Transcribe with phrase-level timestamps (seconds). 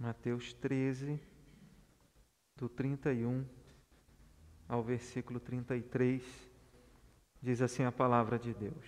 [0.00, 1.20] Mateus 13,
[2.56, 3.44] do 31
[4.68, 6.22] ao versículo 33,
[7.42, 8.86] diz assim a palavra de Deus.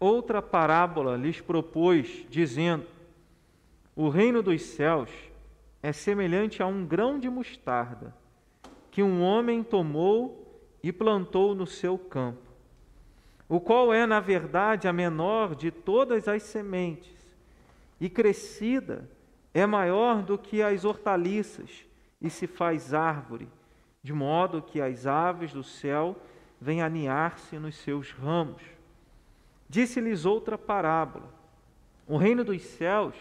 [0.00, 2.86] Outra parábola lhes propôs, dizendo:
[3.94, 5.10] O reino dos céus
[5.82, 8.16] é semelhante a um grão de mostarda
[8.90, 12.50] que um homem tomou e plantou no seu campo,
[13.46, 17.14] o qual é, na verdade, a menor de todas as sementes,
[18.00, 19.06] e crescida
[19.60, 21.86] é maior do que as hortaliças
[22.20, 23.48] e se faz árvore,
[24.02, 26.14] de modo que as aves do céu
[26.60, 28.62] vêm aninhar-se nos seus ramos.
[29.66, 31.32] Disse-lhes outra parábola:
[32.06, 33.14] O reino dos céus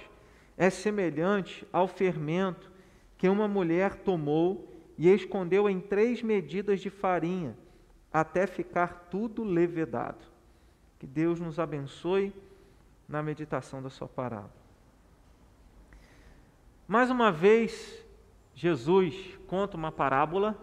[0.57, 2.69] é semelhante ao fermento
[3.17, 7.55] que uma mulher tomou e escondeu em três medidas de farinha,
[8.11, 10.25] até ficar tudo levedado.
[10.99, 12.33] Que Deus nos abençoe
[13.07, 14.64] na meditação da sua parábola.
[16.87, 18.05] Mais uma vez,
[18.53, 19.15] Jesus
[19.47, 20.55] conta uma parábola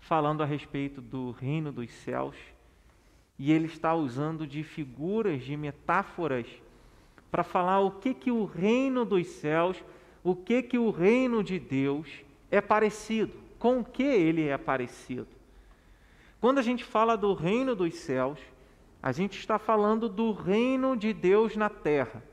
[0.00, 2.34] falando a respeito do reino dos céus,
[3.38, 6.46] e ele está usando de figuras, de metáforas,
[7.30, 9.76] para falar o que que o reino dos céus,
[10.24, 12.08] o que que o reino de Deus
[12.50, 15.28] é parecido, com o que ele é parecido.
[16.40, 18.40] Quando a gente fala do reino dos céus,
[19.00, 22.24] a gente está falando do reino de Deus na terra.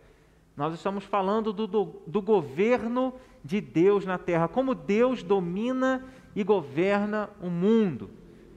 [0.56, 6.44] Nós estamos falando do, do, do, governo de Deus na terra, como Deus domina e
[6.44, 8.10] governa o mundo.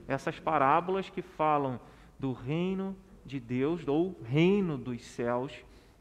[0.07, 1.79] Essas parábolas que falam
[2.17, 5.53] do reino de Deus, ou reino dos céus,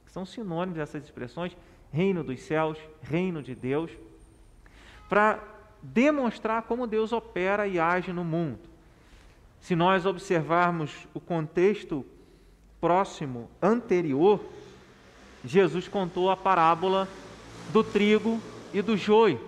[0.07, 1.57] são sinônimos dessas expressões,
[1.93, 3.91] reino dos céus, reino de Deus,
[5.09, 5.43] para
[5.83, 8.61] demonstrar como Deus opera e age no mundo.
[9.61, 12.07] Se nós observarmos o contexto
[12.81, 14.41] próximo, anterior,
[15.45, 17.09] Jesus contou a parábola
[17.73, 18.41] do trigo
[18.73, 19.41] e do joio.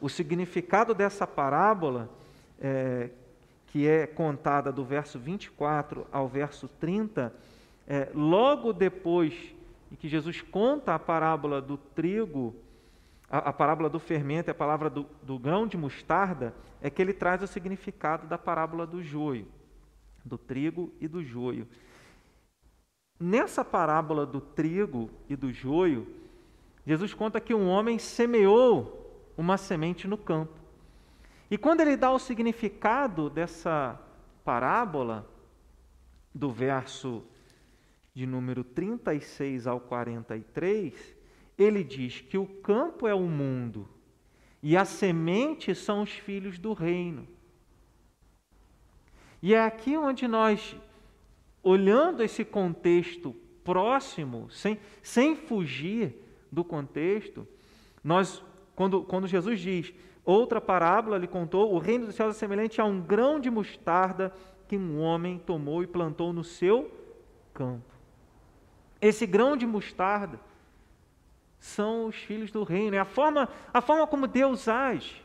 [0.00, 2.08] O significado dessa parábola,
[2.60, 3.10] é,
[3.68, 7.32] que é contada do verso 24 ao verso 30,
[7.86, 9.34] é, logo depois
[9.98, 12.54] que Jesus conta a parábola do trigo,
[13.30, 17.12] a, a parábola do fermento, a palavra do, do grão de mostarda, é que ele
[17.12, 19.46] traz o significado da parábola do joio,
[20.24, 21.66] do trigo e do joio.
[23.24, 26.08] Nessa parábola do trigo e do joio,
[26.84, 30.58] Jesus conta que um homem semeou uma semente no campo.
[31.48, 33.96] E quando ele dá o significado dessa
[34.44, 35.24] parábola,
[36.34, 37.22] do verso
[38.12, 41.14] de número 36 ao 43,
[41.56, 43.88] ele diz que o campo é o mundo
[44.60, 47.28] e a semente são os filhos do reino.
[49.40, 50.76] E é aqui onde nós
[51.62, 56.14] olhando esse contexto próximo, sem, sem fugir
[56.50, 57.46] do contexto,
[58.02, 58.42] nós,
[58.74, 62.84] quando, quando Jesus diz, outra parábola lhe contou, o reino dos céus é semelhante a
[62.84, 64.32] um grão de mostarda
[64.66, 66.90] que um homem tomou e plantou no seu
[67.54, 67.92] campo.
[69.00, 70.40] Esse grão de mostarda
[71.58, 75.22] são os filhos do reino, é a forma, a forma como Deus age.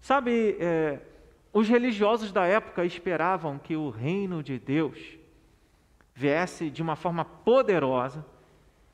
[0.00, 1.00] Sabe, é,
[1.54, 4.98] os religiosos da época esperavam que o reino de Deus
[6.12, 8.26] viesse de uma forma poderosa,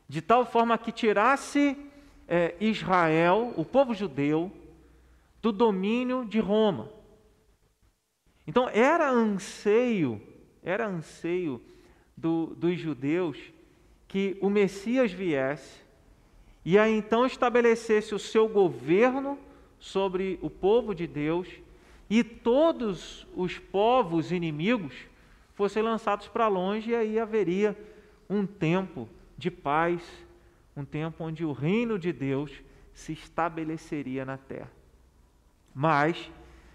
[0.07, 1.75] de tal forma que tirasse
[2.29, 4.53] é, Israel, o povo judeu,
[5.41, 6.91] do domínio de Roma.
[8.47, 10.21] Então era anseio,
[10.63, 11.63] era anseio
[12.15, 13.39] do, dos judeus
[14.07, 15.81] que o Messias viesse
[16.63, 19.39] e aí então estabelecesse o seu governo
[19.79, 21.49] sobre o povo de Deus
[22.11, 24.95] e todos os povos inimigos
[25.55, 27.79] fossem lançados para longe, e aí haveria
[28.29, 30.03] um tempo de paz,
[30.77, 32.51] um tempo onde o reino de Deus
[32.93, 34.73] se estabeleceria na terra.
[35.73, 36.31] Mas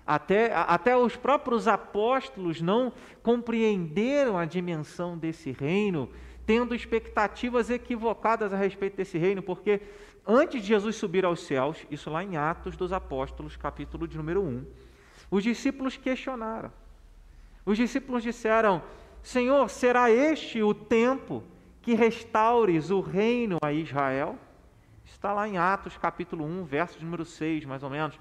[0.07, 6.09] até, até os próprios apóstolos não compreenderam a dimensão desse reino,
[6.45, 9.81] tendo expectativas equivocadas a respeito desse reino, porque
[10.25, 14.42] antes de Jesus subir aos céus, isso lá em Atos dos Apóstolos, capítulo de número
[14.44, 14.65] 1,
[15.30, 16.72] os discípulos questionaram.
[17.66, 18.81] Os discípulos disseram:
[19.24, 21.44] Senhor, será este o tempo
[21.81, 24.38] que restaures o reino a Israel?
[25.06, 28.19] Está lá em Atos capítulo 1, verso número 6, mais ou menos.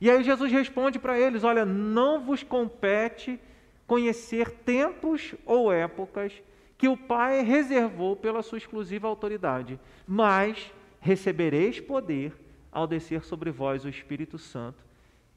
[0.00, 3.40] E aí Jesus responde para eles: Olha, não vos compete
[3.86, 6.32] conhecer tempos ou épocas
[6.78, 12.32] que o Pai reservou pela sua exclusiva autoridade, mas recebereis poder
[12.70, 14.82] ao descer sobre vós o Espírito Santo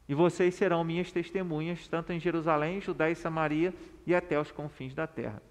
[0.08, 3.74] e vocês serão minhas testemunhas, tanto em Jerusalém, Judéia e Samaria
[4.06, 5.42] e até os confins da terra.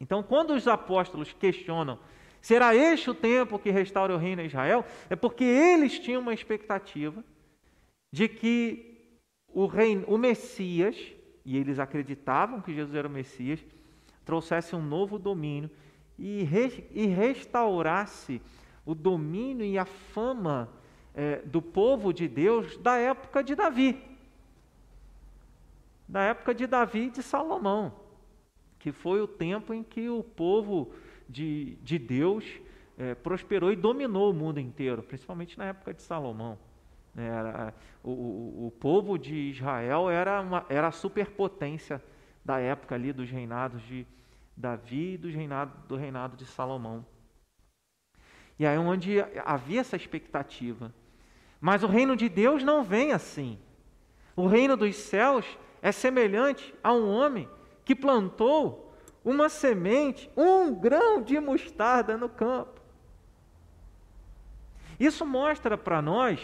[0.00, 1.98] Então, quando os apóstolos questionam
[2.46, 4.84] Será este o tempo que restaura o reino a Israel?
[5.10, 7.24] É porque eles tinham uma expectativa
[8.12, 9.00] de que
[9.48, 10.96] o, reino, o Messias,
[11.44, 13.58] e eles acreditavam que Jesus era o Messias,
[14.24, 15.68] trouxesse um novo domínio
[16.16, 18.40] e, re, e restaurasse
[18.84, 20.70] o domínio e a fama
[21.16, 23.98] é, do povo de Deus da época de Davi.
[26.06, 27.92] Da época de Davi e de Salomão,
[28.78, 30.92] que foi o tempo em que o povo
[31.28, 32.44] de, de Deus
[32.98, 36.58] é, prosperou e dominou o mundo inteiro, principalmente na época de Salomão.
[37.16, 37.74] Era,
[38.04, 42.02] o, o, o, povo de Israel era, uma, era a superpotência
[42.44, 44.06] da época ali dos reinados de
[44.54, 47.04] Davi e do reinado, do reinado de Salomão.
[48.58, 50.92] E aí onde havia essa expectativa.
[51.66, 53.58] Mas o reino de Deus não vem assim.
[54.36, 55.44] O reino dos céus
[55.82, 57.48] é semelhante a um homem
[57.84, 62.80] que plantou uma semente, um grão de mostarda no campo.
[65.00, 66.38] Isso mostra para nós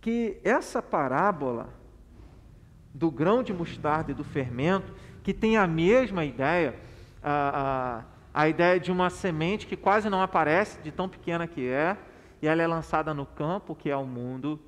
[0.00, 1.68] que essa parábola
[2.94, 6.74] do grão de mostarda e do fermento, que tem a mesma ideia,
[7.22, 11.68] a, a, a ideia de uma semente que quase não aparece, de tão pequena que
[11.68, 11.98] é,
[12.40, 14.60] e ela é lançada no campo, que é o mundo,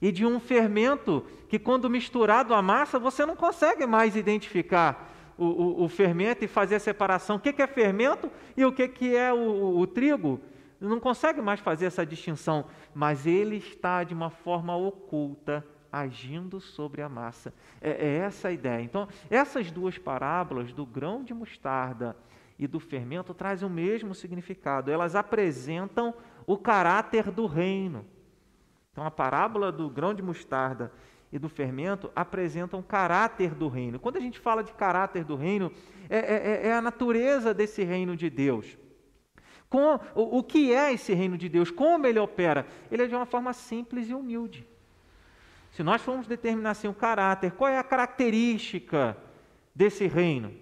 [0.00, 5.44] e de um fermento que, quando misturado à massa, você não consegue mais identificar o,
[5.44, 7.36] o, o fermento e fazer a separação.
[7.36, 10.40] O que, que é fermento e o que, que é o, o trigo?
[10.80, 17.02] Não consegue mais fazer essa distinção, mas ele está de uma forma oculta agindo sobre
[17.02, 17.54] a massa.
[17.80, 18.82] É, é, essa a ideia.
[18.82, 22.16] Então, essas duas parábolas, do grão de mostarda
[22.58, 24.90] e do fermento, trazem o mesmo significado.
[24.90, 26.14] Elas apresentam
[26.46, 28.04] o caráter do reino.
[28.90, 30.92] Então, a parábola do grão de mostarda
[31.32, 33.98] e do fermento apresentam o caráter do reino.
[33.98, 35.72] Quando a gente fala de caráter do reino,
[36.10, 38.76] é, é, é a natureza desse reino de Deus.
[39.70, 41.70] Com, o, o que é esse reino de Deus?
[41.70, 42.66] Como ele opera?
[42.90, 44.68] Ele é de uma forma simples e humilde.
[45.70, 49.16] Se nós formos determinar assim o caráter, qual é a característica
[49.74, 50.52] desse reino?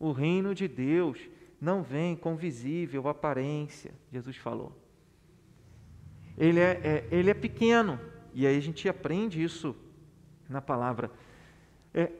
[0.00, 1.20] O reino de Deus
[1.60, 4.72] não vem com visível aparência, Jesus falou.
[6.38, 8.00] Ele é, é, ele é pequeno,
[8.32, 9.76] e aí a gente aprende isso
[10.48, 11.10] na palavra.
[11.92, 12.10] É,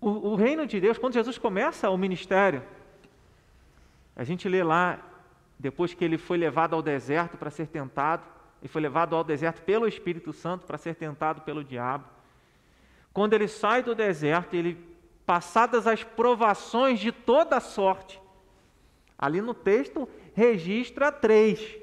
[0.00, 2.62] o, o reino de Deus, quando Jesus começa o ministério,
[4.14, 5.04] a gente lê lá,
[5.58, 8.22] depois que ele foi levado ao deserto para ser tentado,
[8.62, 12.04] ele foi levado ao deserto pelo Espírito Santo para ser tentado pelo diabo.
[13.12, 14.78] Quando ele sai do deserto, ele,
[15.30, 18.20] passadas as provações de toda sorte,
[19.16, 21.78] ali no texto registra três: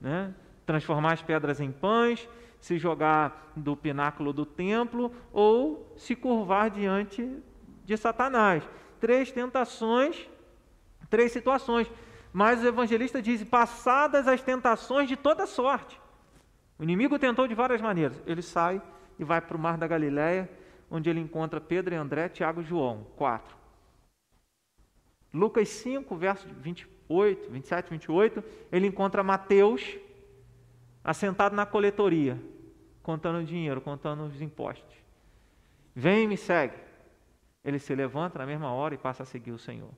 [0.00, 0.34] né?
[0.66, 2.28] transformar as pedras em pães,
[2.60, 7.40] se jogar do pináculo do templo ou se curvar diante
[7.84, 8.68] de Satanás.
[8.98, 10.28] Três tentações,
[11.08, 11.88] três situações.
[12.32, 16.00] Mas o evangelista diz: passadas as tentações de toda sorte.
[16.80, 18.20] O inimigo tentou de várias maneiras.
[18.26, 18.82] Ele sai
[19.20, 20.50] e vai para o mar da Galiléia,
[20.90, 23.06] onde ele encontra Pedro e André, Tiago e João.
[23.16, 23.56] Quatro.
[25.32, 29.96] Lucas 5, verso 28, 27, 28, ele encontra Mateus
[31.04, 32.38] assentado na coletoria,
[33.02, 34.96] contando dinheiro, contando os impostos.
[35.94, 36.76] Vem e me segue.
[37.64, 39.90] Ele se levanta na mesma hora e passa a seguir o Senhor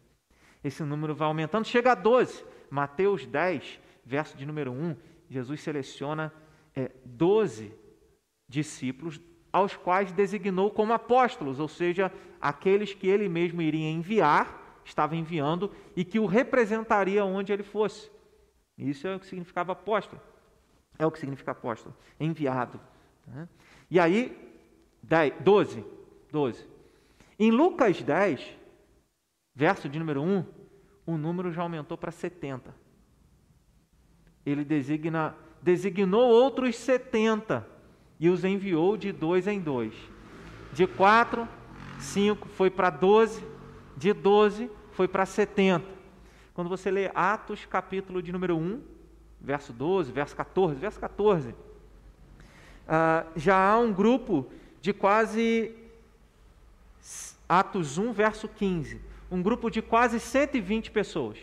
[0.62, 2.44] esse número vai aumentando, chega a 12.
[2.70, 4.96] Mateus 10, verso de número 1,
[5.28, 6.32] Jesus seleciona
[6.74, 7.74] é, 12
[8.48, 9.20] discípulos,
[9.52, 15.70] aos quais designou como apóstolos, ou seja, aqueles que ele mesmo iria enviar, estava enviando,
[15.94, 18.10] e que o representaria onde ele fosse.
[18.78, 20.20] Isso é o que significava apóstolo.
[20.98, 22.80] É o que significa apóstolo, enviado.
[23.26, 23.48] Né?
[23.90, 24.36] E aí,
[25.02, 25.84] 10, 12,
[26.30, 26.66] 12.
[27.38, 28.56] Em Lucas 10,
[29.54, 30.44] verso de número 1,
[31.06, 32.74] o número já aumentou para 70.
[34.44, 37.71] Ele designa, designou outros 70
[38.22, 39.92] e os enviou de dois em dois.
[40.72, 41.48] De 4,
[41.98, 43.44] 5 foi para 12,
[43.96, 45.84] de 12 foi para 70.
[46.54, 48.80] Quando você lê Atos, capítulo de número 1,
[49.40, 51.54] verso 12, verso 14, verso 14, uh,
[53.34, 54.46] já há um grupo
[54.80, 55.74] de quase
[57.48, 61.38] Atos 1, verso 15 um grupo de quase 120 pessoas.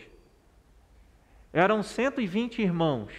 [1.52, 3.12] Eram 120 irmãos.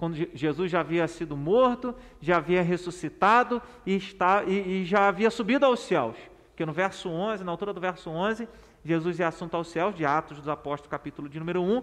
[0.00, 5.30] Quando Jesus já havia sido morto, já havia ressuscitado e, está, e, e já havia
[5.30, 6.16] subido aos céus.
[6.48, 8.48] Porque no verso 11, na altura do verso 11,
[8.82, 11.82] Jesus é assunto aos céus, de Atos dos Apóstolos, capítulo de número 1.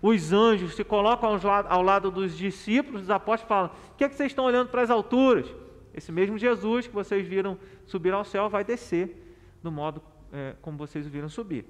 [0.00, 1.36] Os anjos se colocam
[1.68, 4.82] ao lado, dos discípulos, dos apóstolos, falam: O que é que vocês estão olhando para
[4.82, 5.52] as alturas?
[5.92, 10.00] Esse mesmo Jesus que vocês viram subir ao céu vai descer do modo
[10.32, 11.66] é, como vocês o viram subir.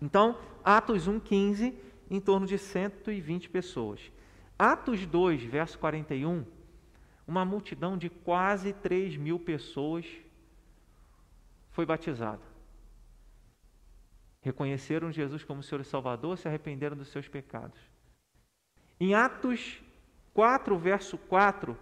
[0.00, 1.74] Então, Atos 1,15,
[2.10, 4.00] em torno de 120 pessoas.
[4.58, 6.44] Atos 2, verso 41,
[7.26, 10.06] uma multidão de quase 3 mil pessoas
[11.70, 12.42] foi batizada.
[14.40, 17.78] Reconheceram Jesus como Senhor e Salvador, se arrependeram dos seus pecados.
[18.98, 19.80] Em Atos
[20.34, 21.76] 4, verso 4,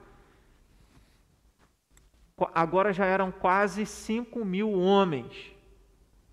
[2.54, 5.52] agora já eram quase 5 mil homens,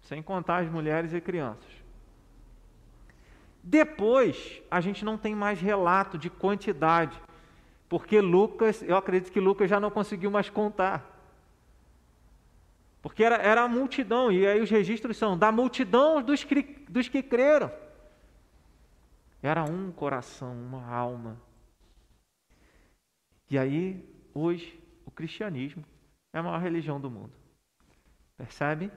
[0.01, 1.76] sem contar as mulheres e crianças.
[3.69, 7.21] Depois, a gente não tem mais relato de quantidade,
[7.89, 11.05] porque Lucas, eu acredito que Lucas já não conseguiu mais contar.
[13.01, 17.09] Porque era, era a multidão, e aí os registros são da multidão dos que, dos
[17.09, 17.69] que creram.
[19.43, 21.38] Era um coração, uma alma.
[23.50, 24.01] E aí,
[24.33, 25.83] hoje, o cristianismo
[26.31, 27.33] é a maior religião do mundo.
[28.38, 28.89] Percebe?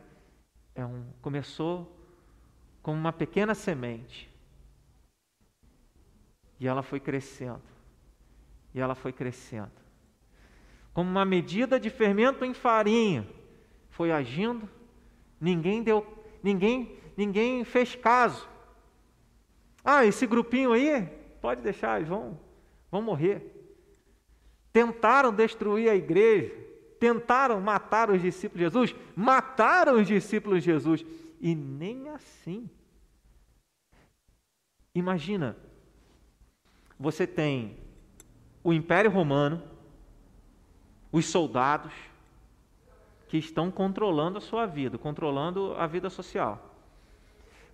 [0.77, 1.93] É um, começou
[2.81, 4.30] como uma pequena semente.
[6.61, 7.63] E ela foi crescendo.
[8.75, 9.73] E ela foi crescendo.
[10.93, 13.27] Como uma medida de fermento em farinha,
[13.89, 14.69] foi agindo.
[15.41, 16.07] Ninguém deu,
[16.43, 18.47] ninguém, ninguém fez caso.
[19.83, 21.07] Ah, esse grupinho aí,
[21.41, 22.39] pode deixar, eles vão,
[22.91, 23.57] vão morrer.
[24.71, 26.55] Tentaram destruir a igreja,
[27.01, 31.05] tentaram matar os discípulos de Jesus, mataram os discípulos de Jesus,
[31.41, 32.69] e nem assim.
[34.95, 35.57] Imagina,
[37.01, 37.79] você tem
[38.63, 39.63] o Império Romano,
[41.11, 41.91] os soldados
[43.27, 46.77] que estão controlando a sua vida, controlando a vida social.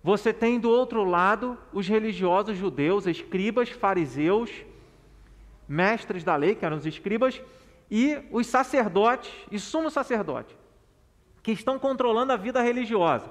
[0.01, 4.49] Você tem do outro lado os religiosos judeus, escribas, fariseus,
[5.67, 7.41] mestres da lei, que eram os escribas,
[7.91, 10.55] e os sacerdotes e sumo sacerdote,
[11.43, 13.29] que estão controlando a vida religiosa.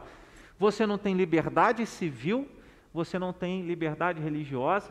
[0.58, 2.46] Você não tem liberdade civil,
[2.92, 4.90] você não tem liberdade religiosa,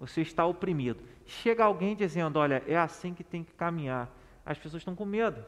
[0.00, 1.04] você está oprimido.
[1.26, 4.10] Chega alguém dizendo: Olha, é assim que tem que caminhar.
[4.44, 5.44] As pessoas estão com medo.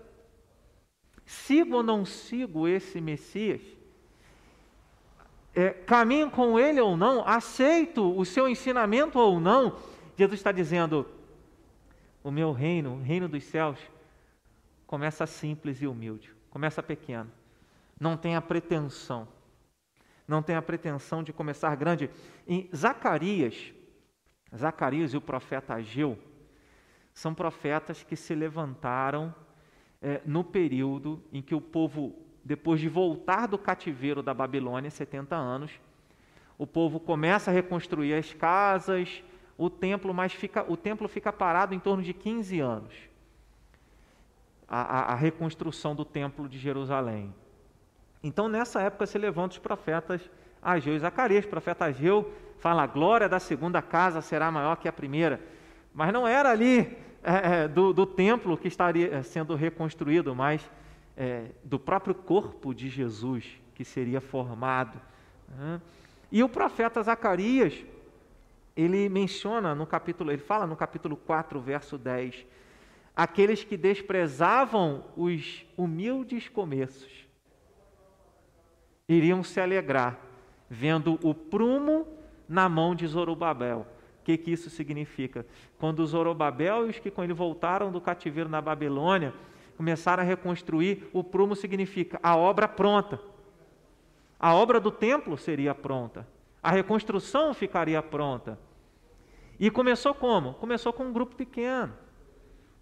[1.25, 3.63] Sigo ou não sigo esse Messias?
[5.55, 7.27] É, caminho com ele ou não?
[7.27, 9.79] Aceito o seu ensinamento ou não?
[10.19, 11.09] Jesus está dizendo:
[12.23, 13.79] o meu reino, o reino dos céus,
[14.87, 17.31] começa simples e humilde, começa pequeno.
[17.99, 19.27] Não tem a pretensão,
[20.29, 22.11] não tem a pretensão de começar grande.
[22.47, 23.73] Em Zacarias,
[24.57, 26.19] Zacarias e o profeta Ageu
[27.15, 29.35] são profetas que se levantaram
[30.01, 35.37] é, no período em que o povo, depois de voltar do cativeiro da Babilônia, 70
[35.37, 35.81] anos,
[36.59, 39.23] o povo começa a reconstruir as casas,
[39.57, 42.95] o templo, mas fica, o templo fica parado em torno de 15 anos.
[44.67, 47.35] A, a, a reconstrução do templo de Jerusalém.
[48.23, 50.31] Então, nessa época, se levantam os profetas
[50.63, 51.45] Ageu e Zacarias.
[51.45, 55.41] O profeta Ageu fala: a glória da segunda casa será maior que a primeira.
[55.93, 60.71] Mas não era ali é, é do, do, templo que estaria sendo reconstruído, mas
[61.17, 65.01] é, do próprio corpo de Jesus que seria formado.
[66.31, 67.85] E o profeta Zacarias
[68.75, 72.47] ele menciona no capítulo, ele fala no capítulo 4, verso 10,
[73.15, 77.29] aqueles que desprezavam os humildes começos
[79.07, 80.19] iriam se alegrar
[80.75, 82.07] vendo o prumo
[82.49, 83.87] na mão de Zorobabel.
[84.21, 85.45] O que, que isso significa?
[85.79, 89.35] Quando Zorobabel e os que com ele voltaram do cativeiro na Babilônia
[89.77, 93.21] começaram a reconstruir, o prumo significa a obra pronta.
[94.41, 96.27] A obra do templo seria pronta
[96.63, 98.59] a reconstrução ficaria pronta.
[99.59, 100.55] E começou como?
[100.55, 101.93] Começou com um grupo pequeno,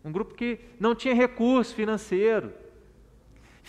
[0.04, 2.52] um grupo que não tinha recurso financeiro,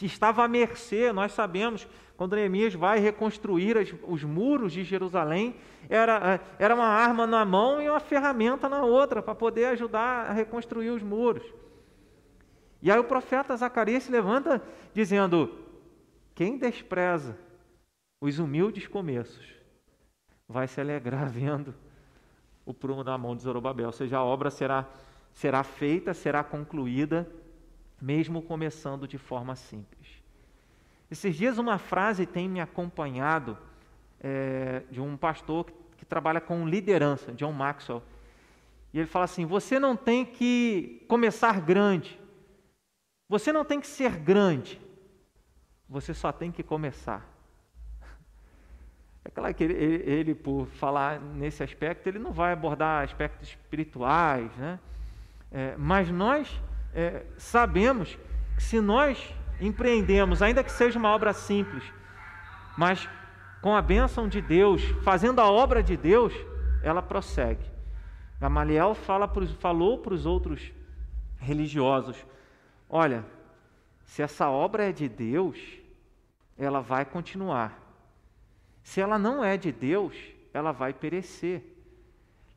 [0.02, 1.12] estava à mercê.
[1.12, 5.56] Nós sabemos, quando Neemias vai reconstruir as, os muros de Jerusalém,
[5.90, 10.30] era, eh, era uma arma na mão e uma ferramenta na outra para poder ajudar
[10.30, 11.44] a reconstruir os muros.
[12.82, 14.62] E aí o profeta Zacarias se levanta
[14.94, 15.54] dizendo:
[16.34, 17.38] Quem despreza
[18.20, 19.46] os humildes começos
[20.48, 21.74] vai se alegrar vendo
[22.66, 23.88] o prumo na mão de Zorobabel.
[23.88, 24.88] Ou seja, a obra será,
[25.34, 27.28] será feita, será concluída,
[28.02, 30.22] mesmo começando de forma simples.
[31.10, 33.58] Esses dias uma frase tem me acompanhado
[34.20, 38.02] é, de um pastor que, que trabalha com liderança, John Maxwell.
[38.94, 42.20] E ele fala assim: você não tem que começar grande,
[43.28, 44.82] você não tem que ser grande,
[45.88, 47.30] você só tem que começar.
[49.24, 53.50] É claro que ele, ele, ele, por falar nesse aspecto, ele não vai abordar aspectos
[53.50, 54.80] espirituais, né?
[55.52, 56.60] É, mas nós
[56.94, 58.18] é, sabemos
[58.56, 61.84] que se nós empreendemos, ainda que seja uma obra simples,
[62.78, 63.08] mas
[63.62, 66.34] com a bênção de Deus, fazendo a obra de Deus,
[66.84, 67.64] ela prossegue.
[68.40, 70.72] Gamaliel fala pros, falou para os outros
[71.38, 72.26] religiosos:
[72.90, 73.24] olha,
[74.04, 75.58] se essa obra é de Deus,
[76.58, 77.80] ela vai continuar.
[78.84, 80.16] Se ela não é de Deus,
[80.54, 81.64] ela vai perecer.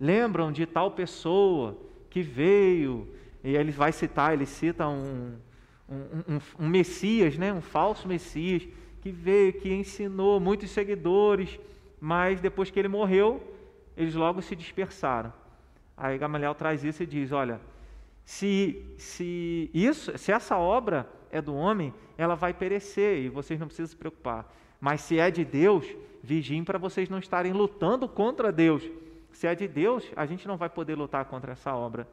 [0.00, 3.14] Lembram de tal pessoa que veio,
[3.45, 5.37] e ele vai citar, ele cita um,
[5.87, 7.53] um, um, um Messias, né?
[7.53, 8.67] um falso Messias,
[9.03, 11.61] que veio, que ensinou muitos seguidores,
[12.01, 13.43] mas depois que ele morreu,
[13.95, 15.31] eles logo se dispersaram.
[15.95, 17.61] Aí Gamaliel traz isso e diz: olha,
[18.25, 23.67] se, se isso, se essa obra é do homem, ela vai perecer e vocês não
[23.67, 24.51] precisam se preocupar.
[24.81, 25.87] Mas se é de Deus,
[26.23, 28.83] vigiem para vocês não estarem lutando contra Deus.
[29.33, 32.09] Se é de Deus, a gente não vai poder lutar contra essa obra.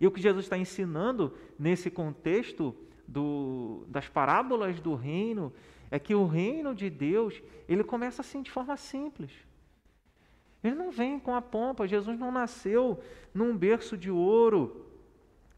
[0.00, 2.74] E o que Jesus está ensinando nesse contexto
[3.06, 5.52] do, das parábolas do reino
[5.90, 9.30] é que o reino de Deus ele começa assim de forma simples.
[10.62, 11.86] Ele não vem com a pompa.
[11.86, 13.00] Jesus não nasceu
[13.32, 14.86] num berço de ouro.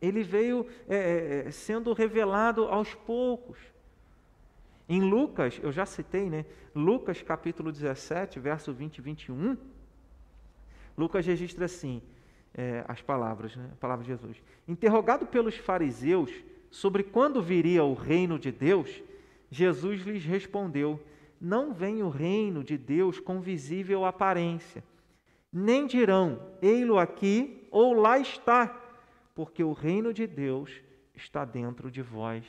[0.01, 3.59] Ele veio é, é, é sendo revelado aos poucos.
[4.89, 6.45] Em Lucas, eu já citei, né?
[6.75, 9.57] Lucas capítulo 17, verso 20 e 21.
[10.97, 12.03] Lucas registra assim
[12.55, 13.71] é, as palavras, né?
[13.73, 14.43] a palavra de Jesus.
[14.67, 16.33] Interrogado pelos fariseus
[16.71, 19.03] sobre quando viria o reino de Deus,
[19.51, 21.01] Jesus lhes respondeu:
[21.41, 24.85] Não vem o reino de Deus com visível aparência,
[25.53, 28.69] nem dirão, ei-lo aqui ou lá está,
[29.35, 30.71] porque o reino de Deus
[31.15, 32.45] está dentro de vós.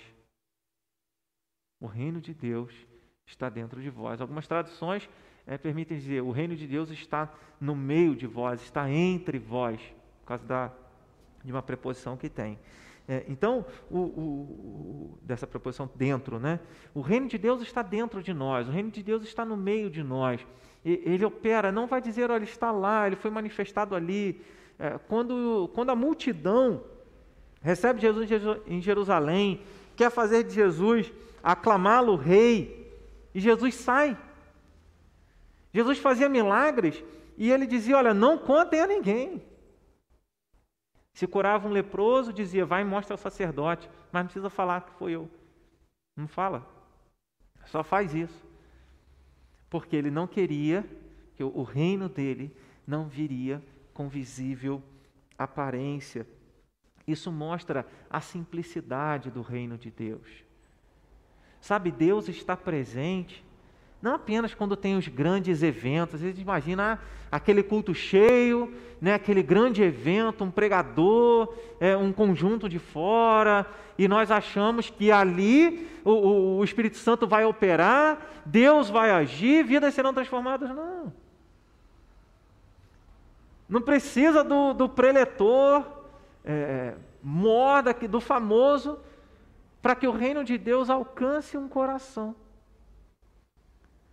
[1.80, 2.72] O reino de Deus
[3.26, 4.22] está dentro de vós.
[4.22, 5.10] Algumas traduções
[5.52, 7.30] é, permitem dizer: o reino de Deus está
[7.60, 9.82] no meio de vós, está entre vós,
[10.22, 10.72] por causa da,
[11.44, 12.58] de uma preposição que tem.
[13.06, 16.62] É, então, o, o, o, dessa preposição dentro, né?
[16.94, 19.90] O reino de Deus está dentro de nós, o reino de Deus está no meio
[19.90, 20.40] de nós.
[20.86, 24.40] E, ele opera, não vai dizer, olha, está lá, ele foi manifestado ali.
[24.80, 26.82] É, quando, quando a multidão
[27.62, 28.30] recebe Jesus
[28.66, 29.60] em Jerusalém,
[29.98, 31.12] quer fazer de Jesus
[31.44, 32.90] aclamá-lo rei,
[33.36, 34.18] e Jesus sai.
[35.74, 37.04] Jesus fazia milagres
[37.38, 39.42] e ele dizia: Olha, não contem a ninguém.
[41.14, 44.92] Se curava um leproso, dizia: Vai e mostra ao sacerdote, mas não precisa falar que
[44.94, 45.30] foi eu.
[46.16, 46.68] Não fala.
[47.66, 48.46] Só faz isso.
[49.70, 50.86] Porque ele não queria
[51.36, 52.56] que o reino dele
[52.86, 54.84] não viria com visível
[55.38, 56.28] aparência.
[57.08, 60.44] Isso mostra a simplicidade do reino de Deus.
[61.60, 63.44] Sabe, Deus está presente
[64.02, 66.16] não apenas quando tem os grandes eventos.
[66.16, 67.00] Às vezes imagina
[67.32, 73.66] aquele culto cheio, né, aquele grande evento, um pregador, é, um conjunto de fora,
[73.98, 79.64] e nós achamos que ali o, o, o Espírito Santo vai operar, Deus vai agir,
[79.64, 80.70] vidas serão transformadas.
[80.70, 81.14] Não.
[83.70, 85.86] Não precisa do, do preletor,
[86.44, 89.00] é, moda, do famoso,
[89.82, 92.36] para que o reino de Deus alcance um coração.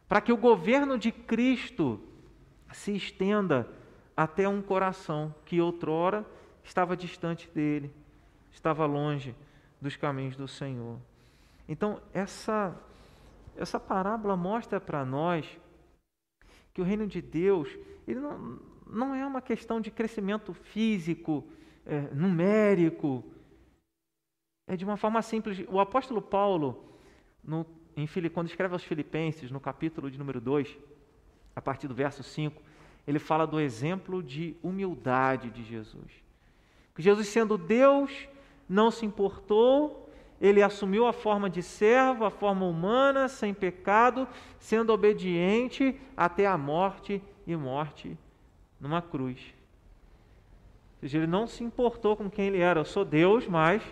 [0.09, 2.01] Para que o governo de Cristo
[2.73, 3.69] se estenda
[4.17, 6.27] até um coração que outrora
[6.65, 7.93] estava distante dele,
[8.51, 9.35] estava longe
[9.81, 10.99] dos caminhos do Senhor.
[11.69, 12.75] Então, essa,
[13.57, 15.47] essa parábola mostra para nós
[16.73, 17.69] que o reino de Deus
[18.07, 21.45] ele não, não é uma questão de crescimento físico,
[21.85, 23.23] é, numérico,
[24.67, 25.65] é de uma forma simples.
[25.69, 26.85] O apóstolo Paulo,
[27.45, 27.67] no,
[28.03, 30.77] em, quando escreve aos Filipenses, no capítulo de número 2,
[31.57, 32.63] a partir do verso 5,
[33.07, 36.13] ele fala do exemplo de humildade de Jesus.
[36.97, 38.29] Jesus, sendo Deus,
[38.69, 40.09] não se importou,
[40.41, 46.57] ele assumiu a forma de servo, a forma humana, sem pecado, sendo obediente até a
[46.57, 48.17] morte e morte
[48.81, 49.41] numa cruz.
[50.95, 52.81] Ou seja, ele não se importou com quem ele era.
[52.81, 53.83] Eu sou Deus, mas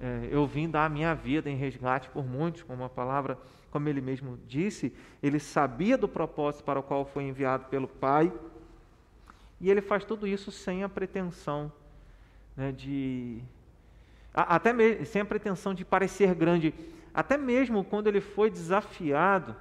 [0.00, 3.38] é, eu vim dar a minha vida em resgate por muitos, como a palavra,
[3.70, 8.32] como ele mesmo disse, ele sabia do propósito para o qual foi enviado pelo Pai,
[9.60, 11.70] e ele faz tudo isso sem a pretensão
[12.56, 13.42] né, de.
[14.32, 16.72] Até mesmo, sem a pretensão de parecer grande.
[17.12, 19.54] Até mesmo quando ele foi desafiado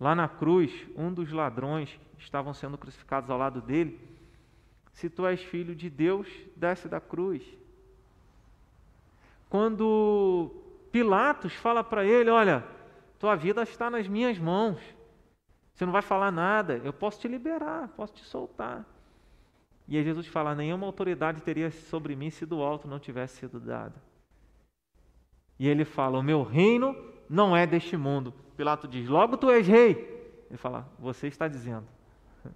[0.00, 4.00] lá na cruz, um dos ladrões que estavam sendo crucificados ao lado dele,
[4.92, 7.44] se tu és filho de Deus, desce da cruz.
[9.48, 10.50] Quando
[10.90, 12.64] Pilatos fala para ele: Olha,
[13.18, 14.80] tua vida está nas minhas mãos,
[15.72, 18.84] você não vai falar nada, eu posso te liberar, posso te soltar.
[19.86, 23.60] E aí Jesus fala: Nenhuma autoridade teria sobre mim se do alto não tivesse sido
[23.60, 23.94] dada.
[25.58, 26.96] E ele fala: O meu reino
[27.28, 28.32] não é deste mundo.
[28.56, 30.14] Pilato diz: Logo tu és rei.
[30.54, 31.86] Ele fala, você está dizendo.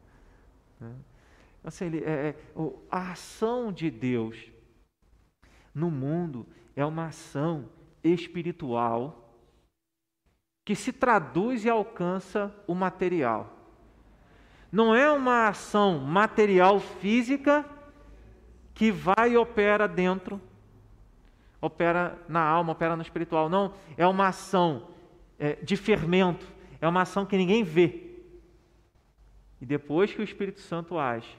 [0.80, 0.94] Né?
[1.64, 2.34] Assim, ele, é, é,
[2.88, 4.52] a ação de Deus
[5.74, 6.46] no mundo
[6.78, 7.68] é uma ação
[8.04, 9.34] espiritual
[10.64, 13.52] que se traduz e alcança o material.
[14.70, 17.68] Não é uma ação material física
[18.72, 20.40] que vai e opera dentro,
[21.60, 23.48] opera na alma, opera no espiritual.
[23.48, 24.86] Não, é uma ação
[25.36, 26.46] é, de fermento,
[26.80, 28.22] é uma ação que ninguém vê.
[29.60, 31.36] E depois que o Espírito Santo age,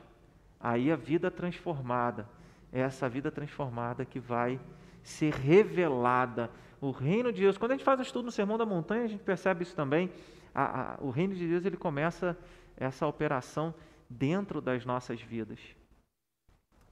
[0.60, 2.28] aí a vida transformada,
[2.74, 4.60] é essa vida transformada que vai
[5.04, 6.50] ser revelada.
[6.82, 9.08] O reino de Deus, quando a gente faz o estudo no Sermão da Montanha, a
[9.08, 10.10] gente percebe isso também.
[10.54, 12.38] A, a, o reino de Deus ele começa
[12.78, 13.74] essa operação
[14.10, 15.60] dentro das nossas vidas.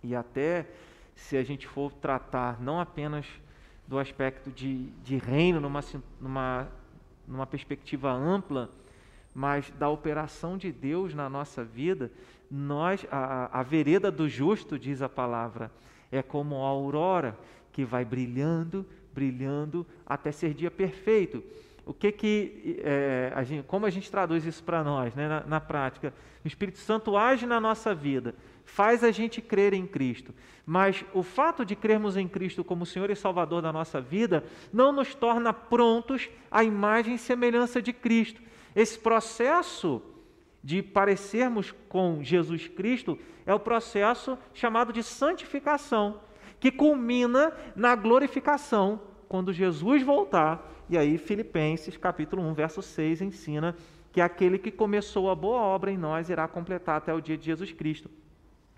[0.03, 0.67] E até
[1.15, 3.25] se a gente for tratar não apenas
[3.87, 5.79] do aspecto de, de reino, numa,
[6.19, 6.67] numa,
[7.27, 8.69] numa perspectiva ampla,
[9.33, 12.11] mas da operação de Deus na nossa vida,
[12.49, 15.71] nós a, a vereda do justo, diz a palavra,
[16.11, 17.37] é como a aurora
[17.77, 21.43] que vai brilhando, brilhando até ser dia perfeito.
[21.85, 25.41] O que que é, a gente, como a gente traduz isso para nós, né, na,
[25.41, 26.11] na prática?
[26.43, 28.33] O Espírito Santo age na nossa vida,
[28.65, 30.33] faz a gente crer em Cristo.
[30.65, 34.91] Mas o fato de crermos em Cristo como Senhor e Salvador da nossa vida não
[34.91, 38.41] nos torna prontos à imagem e semelhança de Cristo.
[38.75, 40.01] Esse processo
[40.63, 46.21] de parecermos com Jesus Cristo é o processo chamado de santificação,
[46.59, 50.71] que culmina na glorificação quando Jesus voltar.
[50.89, 53.75] E aí Filipenses capítulo 1, verso 6 ensina
[54.11, 57.45] que aquele que começou a boa obra em nós irá completar até o dia de
[57.45, 58.09] Jesus Cristo.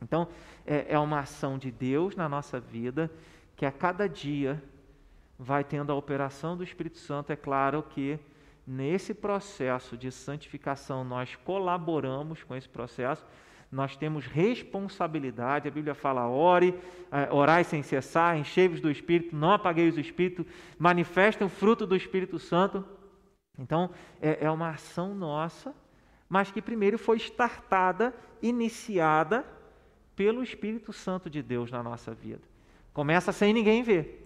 [0.02, 0.28] Então,
[0.65, 3.12] é, é uma ação de Deus na nossa vida
[3.56, 4.62] que a cada dia
[5.38, 7.32] vai tendo a operação do Espírito Santo.
[7.32, 8.20] É claro que
[8.72, 13.26] Nesse processo de santificação, nós colaboramos com esse processo,
[13.72, 15.68] nós temos responsabilidade.
[15.68, 16.74] A Bíblia fala: ore,
[17.12, 20.46] é, orai sem cessar, enchei-vos do Espírito, não apagueis o Espírito,
[20.78, 22.84] manifestem o fruto do Espírito Santo.
[23.58, 25.76] Então, é, é uma ação nossa,
[26.28, 29.46] mas que primeiro foi startada, iniciada
[30.16, 32.42] pelo Espírito Santo de Deus na nossa vida.
[32.94, 34.26] Começa sem ninguém ver.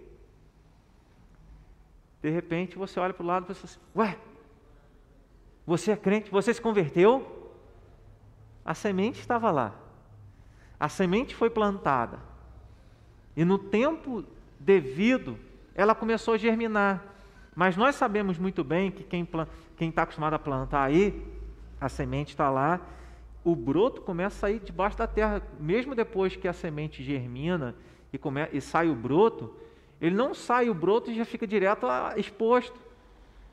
[2.21, 4.17] De repente você olha para o lado e pensa assim: Ué,
[5.65, 6.31] você é crente?
[6.31, 7.42] Você se converteu?
[8.65, 9.73] A semente estava lá.
[10.79, 12.19] A semente foi plantada.
[13.35, 14.23] E no tempo
[14.59, 15.37] devido,
[15.75, 17.03] ela começou a germinar.
[17.55, 21.25] Mas nós sabemos muito bem que quem está acostumado a plantar aí,
[21.79, 22.79] a semente está lá,
[23.43, 25.41] o broto começa a sair debaixo da terra.
[25.59, 27.75] Mesmo depois que a semente germina
[28.11, 29.53] e, come, e sai o broto,
[29.99, 32.79] ele não sai o broto e já fica direto exposto.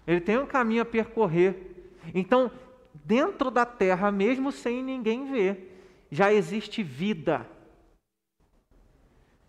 [0.07, 1.89] Ele tem um caminho a percorrer.
[2.15, 2.51] Então,
[2.93, 7.47] dentro da terra, mesmo sem ninguém ver, já existe vida.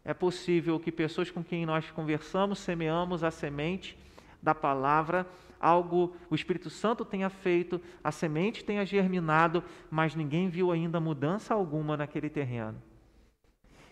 [0.04, 3.98] É possível que pessoas com quem nós conversamos, semeamos a semente
[4.42, 5.28] da palavra,
[5.60, 11.54] algo o Espírito Santo tenha feito, a semente tenha germinado, mas ninguém viu ainda mudança
[11.54, 12.82] alguma naquele terreno.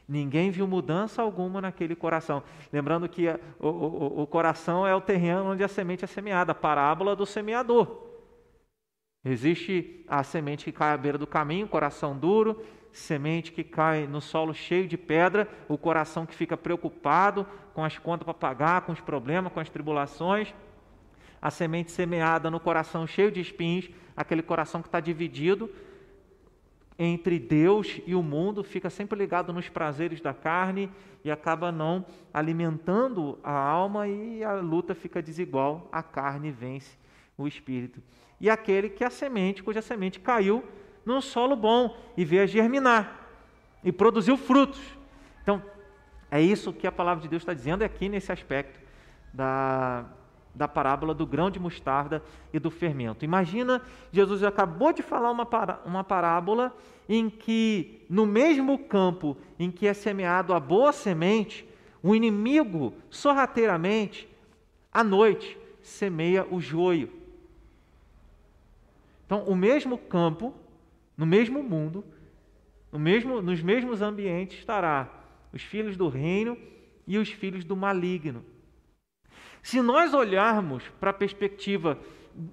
[0.08, 2.42] Ninguém viu mudança alguma naquele coração.
[2.74, 3.28] Lembrando que
[3.60, 7.28] o, o, o coração é o terreno onde a semente é semeada, a parábola do
[7.28, 8.09] semeador.
[9.24, 14.22] Existe a semente que cai à beira do caminho, coração duro, semente que cai no
[14.22, 18.94] solo cheio de pedra, o coração que fica preocupado com as contas para pagar, com
[18.94, 20.54] os problemas, com as tribulações.
[21.42, 25.70] A semente semeada no coração cheio de espinhos, aquele coração que está dividido
[26.98, 30.92] entre Deus e o mundo, fica sempre ligado nos prazeres da carne
[31.24, 36.99] e acaba não alimentando a alma e a luta fica desigual, a carne vence
[37.44, 38.02] o espírito
[38.40, 40.64] e aquele que a semente, cuja semente caiu
[41.06, 43.28] num solo bom e veio a germinar
[43.84, 44.80] e produziu frutos.
[45.42, 45.62] Então,
[46.32, 48.80] é isso que a palavra de Deus está dizendo aqui nesse aspecto
[49.34, 50.06] da,
[50.54, 52.24] da parábola do grão de mostarda
[52.54, 53.26] e do fermento.
[53.26, 55.48] Imagina, Jesus acabou de falar uma,
[55.86, 56.76] uma parábola
[57.08, 61.68] em que, no mesmo campo em que é semeado a boa semente,
[62.02, 64.30] o inimigo, sorrateiramente,
[64.92, 67.19] à noite, semeia o joio.
[69.30, 70.56] Então, o mesmo campo,
[71.16, 72.04] no mesmo mundo,
[72.92, 75.08] no mesmo, nos mesmos ambientes estará
[75.54, 76.58] os filhos do reino
[77.06, 78.44] e os filhos do maligno.
[79.62, 82.00] Se nós olharmos para a perspectiva,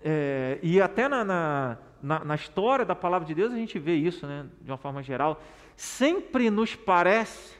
[0.04, 3.94] é, e até na, na, na, na, história da palavra de Deus a gente vê
[3.94, 5.42] isso, né, de uma forma geral,
[5.76, 7.56] sempre nos parece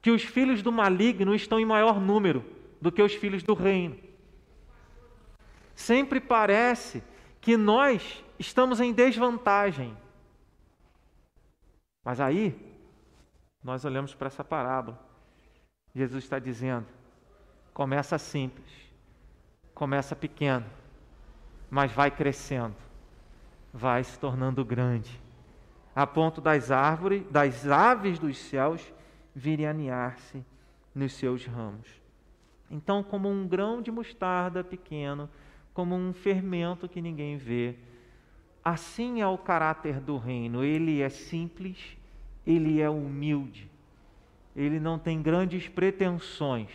[0.00, 2.44] que os filhos do maligno estão em maior número
[2.80, 3.98] do que os filhos do reino.
[5.74, 7.02] Sempre parece
[7.42, 9.94] que nós estamos em desvantagem.
[12.04, 12.56] Mas aí,
[13.62, 14.98] nós olhamos para essa parábola.
[15.94, 16.86] Jesus está dizendo:
[17.74, 18.70] começa simples,
[19.74, 20.64] começa pequeno,
[21.68, 22.76] mas vai crescendo,
[23.74, 25.20] vai se tornando grande,
[25.94, 28.92] a ponto das árvores, das aves dos céus
[29.34, 30.44] virem aninhar-se
[30.94, 31.88] nos seus ramos.
[32.70, 35.28] Então, como um grão de mostarda pequeno,
[35.72, 37.76] como um fermento que ninguém vê,
[38.64, 40.62] assim é o caráter do reino.
[40.62, 41.96] Ele é simples,
[42.46, 43.70] ele é humilde,
[44.54, 46.70] ele não tem grandes pretensões,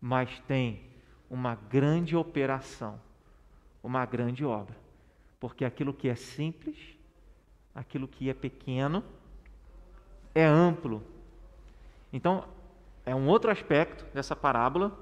[0.00, 0.80] mas tem
[1.28, 3.00] uma grande operação,
[3.82, 4.76] uma grande obra.
[5.40, 6.76] Porque aquilo que é simples,
[7.74, 9.04] aquilo que é pequeno,
[10.34, 11.02] é amplo.
[12.12, 12.44] Então,
[13.04, 14.96] é um outro aspecto dessa parábola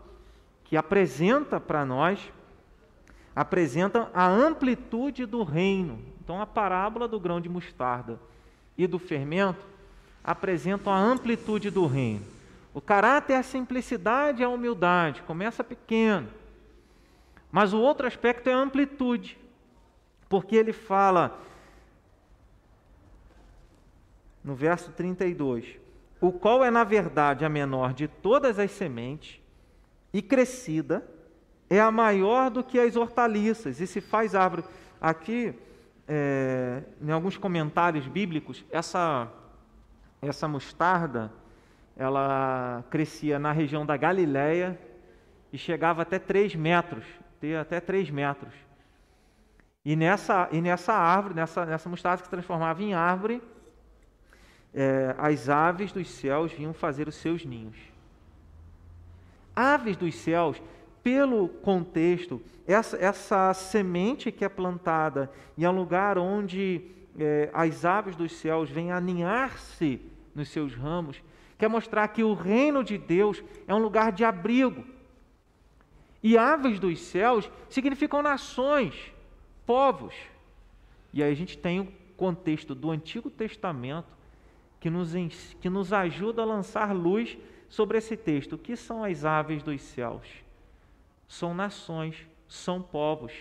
[0.64, 2.32] que apresenta para nós
[3.36, 6.00] apresenta a amplitude do reino.
[6.24, 8.18] Então, a parábola do grão de mostarda
[8.78, 9.62] e do fermento
[10.24, 12.24] apresentam a amplitude do reino.
[12.72, 16.28] O caráter é a simplicidade e a humildade, começa pequeno.
[17.52, 19.38] Mas o outro aspecto é a amplitude,
[20.28, 21.38] porque ele fala
[24.42, 25.78] no verso 32:
[26.20, 29.40] o qual é, na verdade, a menor de todas as sementes,
[30.12, 31.06] e crescida,
[31.68, 34.64] é a maior do que as hortaliças, e se faz árvore.
[35.00, 35.54] Aqui,
[36.06, 39.28] é, em alguns comentários bíblicos, essa,
[40.22, 41.32] essa mostarda,
[41.96, 44.78] ela crescia na região da Galiléia
[45.52, 47.04] e chegava até 3 metros,
[47.60, 48.52] até 3 metros.
[49.84, 53.42] E nessa, e nessa árvore, nessa, nessa mostarda que se transformava em árvore,
[54.74, 57.76] é, as aves dos céus vinham fazer os seus ninhos.
[59.54, 60.60] Aves dos céus
[61.06, 66.82] pelo contexto, essa, essa semente que é plantada em um lugar onde
[67.16, 70.00] é, as aves dos céus vêm aninhar-se
[70.34, 71.22] nos seus ramos,
[71.56, 74.84] quer mostrar que o reino de Deus é um lugar de abrigo.
[76.24, 79.14] E aves dos céus significam nações,
[79.64, 80.12] povos.
[81.14, 84.08] E aí a gente tem o contexto do Antigo Testamento
[84.80, 85.14] que nos,
[85.60, 87.38] que nos ajuda a lançar luz
[87.68, 88.54] sobre esse texto.
[88.54, 90.45] O que são as aves dos céus?
[91.28, 93.32] São nações, são povos.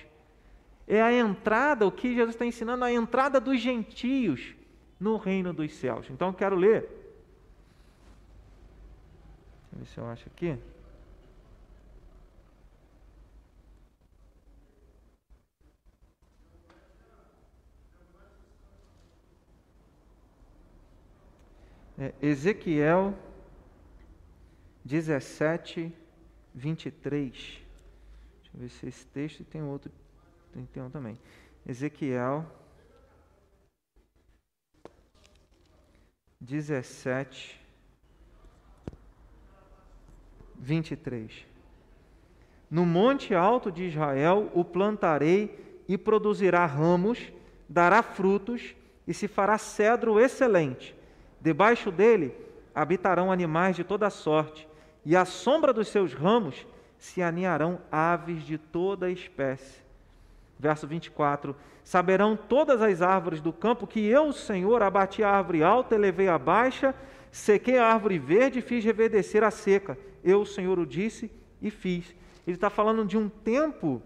[0.87, 4.55] É a entrada, o que Jesus está ensinando, a entrada dos gentios
[4.99, 6.09] no reino dos céus.
[6.09, 6.87] Então eu quero ler.
[9.71, 10.57] Deixa eu ver se eu acho aqui.
[21.97, 23.17] É, Ezequiel
[24.83, 25.91] 17,
[26.53, 27.64] 23 eu
[28.55, 29.91] ver se esse texto tem outro.
[30.53, 31.17] Tem, tem um também.
[31.67, 32.45] Ezequiel
[36.39, 37.59] 17,
[40.55, 41.45] 23.
[42.69, 47.31] No monte alto de Israel o plantarei e produzirá ramos,
[47.67, 48.75] dará frutos
[49.07, 50.95] e se fará cedro excelente.
[51.41, 52.35] Debaixo dele
[52.73, 54.67] habitarão animais de toda sorte,
[55.05, 56.65] e à sombra dos seus ramos
[57.05, 59.79] se aninharão aves de toda espécie.
[60.57, 65.93] Verso 24: Saberão todas as árvores do campo que eu, Senhor, abati a árvore alta,
[65.93, 66.95] elevei a baixa,
[67.31, 69.95] sequei a árvore verde e fiz reverdecer a seca.
[70.23, 72.15] Eu, Senhor, o disse e fiz.
[72.47, 74.01] Ele está falando de um tempo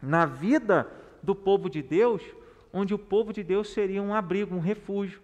[0.00, 0.90] na vida
[1.22, 2.22] do povo de Deus,
[2.72, 5.20] onde o povo de Deus seria um abrigo, um refúgio.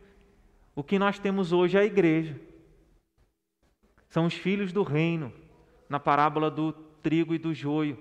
[0.75, 2.39] O que nós temos hoje é a igreja.
[4.07, 5.33] São os filhos do reino,
[5.89, 7.97] na parábola do trigo e do joio.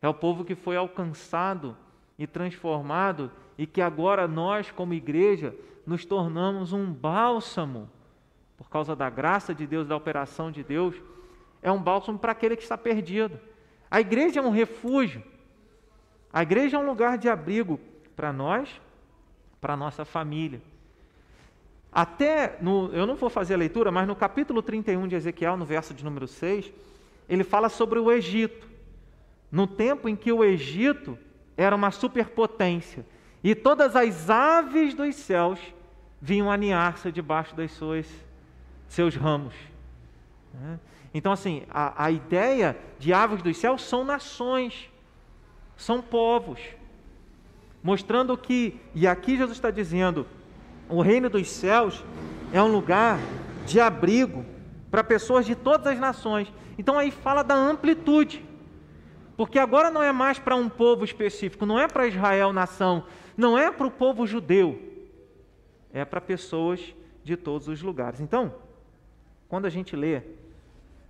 [0.00, 1.76] É o povo que foi alcançado
[2.18, 7.90] e transformado e que agora nós, como igreja, nos tornamos um bálsamo
[8.56, 10.96] por causa da graça de Deus, da operação de Deus.
[11.60, 13.38] É um bálsamo para aquele que está perdido.
[13.90, 15.22] A igreja é um refúgio.
[16.32, 17.78] A igreja é um lugar de abrigo
[18.16, 18.80] para nós,
[19.60, 20.62] para nossa família.
[21.92, 25.66] Até, no, eu não vou fazer a leitura, mas no capítulo 31 de Ezequiel, no
[25.66, 26.72] verso de número 6,
[27.30, 28.68] ele fala sobre o Egito.
[29.50, 31.16] No tempo em que o Egito
[31.56, 33.06] era uma superpotência
[33.42, 35.58] e todas as aves dos céus
[36.20, 38.06] vinham aninhar-se debaixo das suas
[38.88, 39.54] seus ramos.
[40.52, 40.78] Né?
[41.14, 44.90] Então, assim, a, a ideia de aves dos céus são nações,
[45.76, 46.60] são povos,
[47.82, 50.26] mostrando que, e aqui Jesus está dizendo,
[50.88, 52.04] o reino dos céus
[52.52, 53.18] é um lugar
[53.64, 54.44] de abrigo
[54.90, 56.52] para pessoas de todas as nações.
[56.80, 58.42] Então aí fala da amplitude.
[59.36, 63.04] Porque agora não é mais para um povo específico, não é para Israel nação,
[63.36, 64.80] não é para o povo judeu,
[65.92, 68.18] é para pessoas de todos os lugares.
[68.18, 68.54] Então,
[69.46, 70.22] quando a gente lê,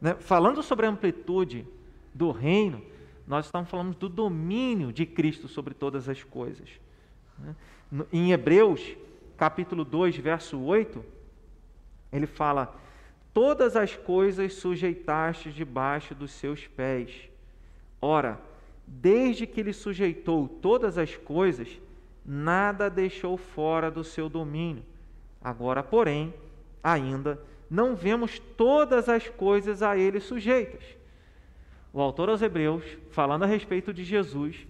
[0.01, 1.65] né, falando sobre a amplitude
[2.13, 2.83] do reino,
[3.25, 6.69] nós estamos falando do domínio de Cristo sobre todas as coisas.
[7.39, 7.55] Né?
[8.13, 8.97] Em Hebreus,
[9.37, 11.05] capítulo 2, verso 8,
[12.13, 12.75] ele fala:
[13.41, 17.11] Todas as coisas sujeitaste debaixo dos seus pés.
[17.99, 18.39] Ora,
[18.87, 21.67] desde que ele sujeitou todas as coisas,
[22.23, 24.83] nada deixou fora do seu domínio.
[25.43, 26.35] Agora, porém,
[26.85, 30.85] ainda não vemos todas as coisas a ele sujeitas.
[31.95, 34.67] O autor aos Hebreus, falando a respeito de Jesus,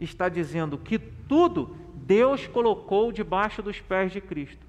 [0.00, 4.65] está dizendo que tudo Deus colocou debaixo dos pés de Cristo.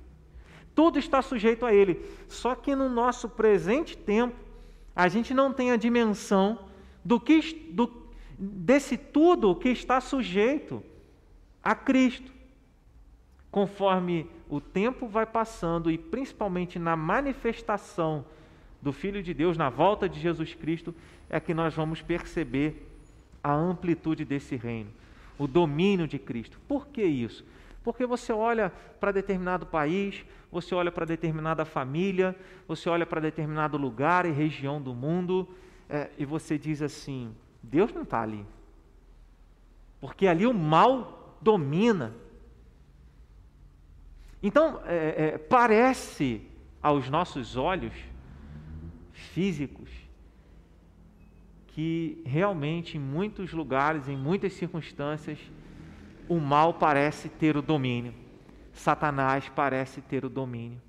[0.78, 2.00] Tudo está sujeito a Ele.
[2.28, 4.36] Só que no nosso presente tempo,
[4.96, 6.60] a gente não tem a dimensão
[7.04, 7.92] do que, do,
[8.38, 10.84] desse tudo que está sujeito
[11.64, 12.32] a Cristo.
[13.50, 18.24] Conforme o tempo vai passando e principalmente na manifestação
[18.80, 20.94] do Filho de Deus, na volta de Jesus Cristo,
[21.28, 22.88] é que nós vamos perceber
[23.44, 24.92] a amplitude desse reino,
[25.40, 26.60] o domínio de Cristo.
[26.68, 27.44] Por que isso?
[27.84, 32.36] Porque você olha para determinado país, você olha para determinada família,
[32.68, 35.48] você olha para determinado lugar e região do mundo,
[35.90, 38.46] é, e você diz assim: Deus não está ali.
[40.00, 42.14] Porque ali o mal domina.
[44.42, 46.42] Então, é, é, parece
[46.82, 47.94] aos nossos olhos
[49.12, 49.90] físicos
[51.68, 55.38] que realmente em muitos lugares, em muitas circunstâncias,
[56.28, 58.14] o mal parece ter o domínio,
[58.78, 60.82] Satanás parece ter o domínio.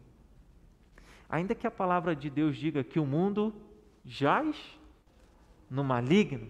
[1.29, 3.55] Ainda que a palavra de Deus diga que o mundo
[4.05, 4.57] jaz
[5.71, 6.49] no maligno,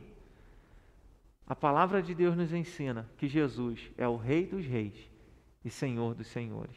[1.47, 5.11] a palavra de Deus nos ensina que Jesus é o Rei dos Reis
[5.65, 6.77] e Senhor dos Senhores.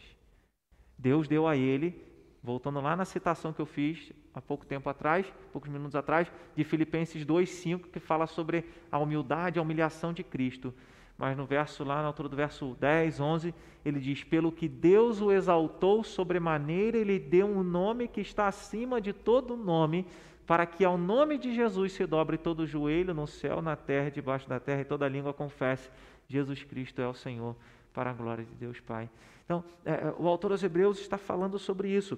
[0.97, 2.02] Deus deu a ele,
[2.41, 6.63] voltando lá na citação que eu fiz há pouco tempo atrás, poucos minutos atrás, de
[6.63, 10.74] Filipenses 2:5, que fala sobre a humildade, a humilhação de Cristo.
[11.22, 13.54] Mas no verso lá, na altura do verso 10, 11,
[13.86, 19.00] ele diz: Pelo que Deus o exaltou sobremaneira, ele deu um nome que está acima
[19.00, 20.08] de todo nome,
[20.48, 24.10] para que ao nome de Jesus se dobre todo o joelho no céu, na terra,
[24.10, 25.92] debaixo da terra, e toda língua confesse:
[26.28, 27.56] Jesus Cristo é o Senhor,
[27.94, 29.08] para a glória de Deus Pai.
[29.46, 32.18] Então, é, é o autor aos Hebreus está falando sobre isso.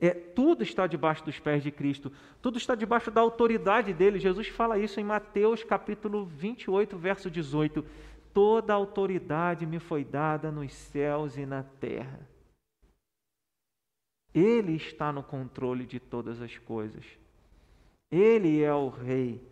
[0.00, 4.20] É, tudo está debaixo dos pés de Cristo, tudo está debaixo da autoridade dele.
[4.20, 7.84] Jesus fala isso em Mateus capítulo 28, verso 18:
[8.32, 12.20] Toda autoridade me foi dada nos céus e na terra.
[14.32, 17.04] Ele está no controle de todas as coisas.
[18.10, 19.42] Ele é o rei.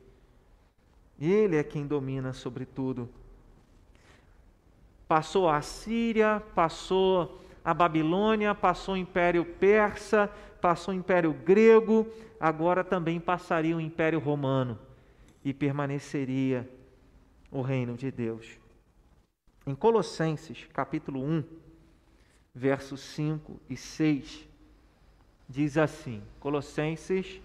[1.19, 3.09] Ele é quem domina sobre tudo.
[5.09, 12.07] Passou a Síria, passou a Babilônia, passou o Império Persa, passou o Império Grego,
[12.39, 14.79] agora também passaria o Império Romano
[15.45, 16.71] e permaneceria
[17.51, 18.47] o reino de Deus.
[19.67, 21.43] Em Colossenses, capítulo 1,
[22.55, 24.49] versos 5 e 6,
[25.49, 27.41] diz assim: Colossenses,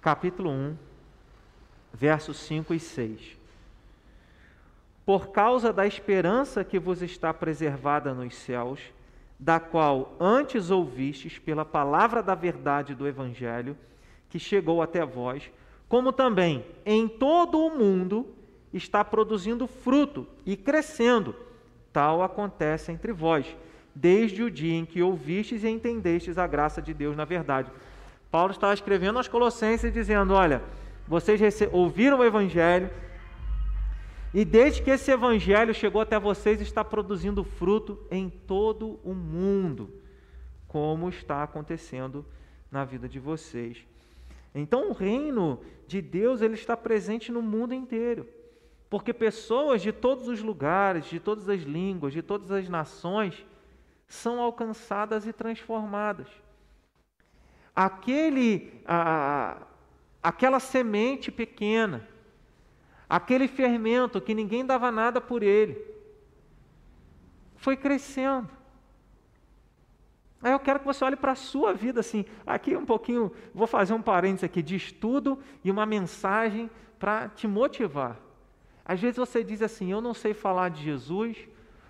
[0.00, 0.76] capítulo 1,
[1.94, 3.38] versos 5 e 6.
[5.06, 8.97] Por causa da esperança que vos está preservada nos céus,
[9.38, 13.76] da qual antes ouvistes pela palavra da verdade do Evangelho,
[14.28, 15.50] que chegou até vós,
[15.88, 18.26] como também em todo o mundo
[18.72, 21.34] está produzindo fruto e crescendo.
[21.92, 23.46] Tal acontece entre vós,
[23.94, 27.70] desde o dia em que ouvistes e entendestes a graça de Deus na verdade.
[28.30, 30.62] Paulo estava escrevendo aos Colossenses dizendo: Olha,
[31.06, 31.40] vocês
[31.72, 32.90] ouviram o Evangelho,
[34.32, 39.90] e desde que esse evangelho chegou até vocês, está produzindo fruto em todo o mundo,
[40.66, 42.26] como está acontecendo
[42.70, 43.86] na vida de vocês.
[44.54, 48.28] Então, o reino de Deus ele está presente no mundo inteiro,
[48.90, 53.46] porque pessoas de todos os lugares, de todas as línguas, de todas as nações
[54.06, 56.28] são alcançadas e transformadas.
[57.74, 59.66] Aquele, a,
[60.22, 62.06] aquela semente pequena
[63.08, 65.82] Aquele fermento que ninguém dava nada por ele,
[67.56, 68.48] foi crescendo.
[70.42, 72.24] Aí eu quero que você olhe para a sua vida assim.
[72.46, 77.48] Aqui um pouquinho, vou fazer um parênteses aqui de estudo e uma mensagem para te
[77.48, 78.16] motivar.
[78.84, 81.36] Às vezes você diz assim: Eu não sei falar de Jesus,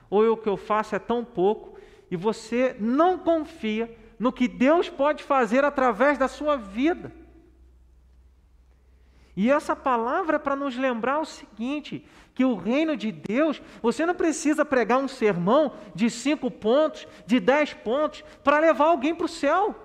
[0.08, 1.78] ou o que eu faço é tão pouco,
[2.10, 7.12] e você não confia no que Deus pode fazer através da sua vida.
[9.38, 14.04] E essa palavra é para nos lembrar o seguinte: que o reino de Deus, você
[14.04, 19.26] não precisa pregar um sermão de cinco pontos, de dez pontos, para levar alguém para
[19.26, 19.76] o céu,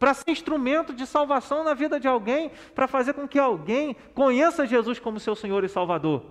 [0.00, 4.66] para ser instrumento de salvação na vida de alguém, para fazer com que alguém conheça
[4.66, 6.24] Jesus como seu Senhor e Salvador.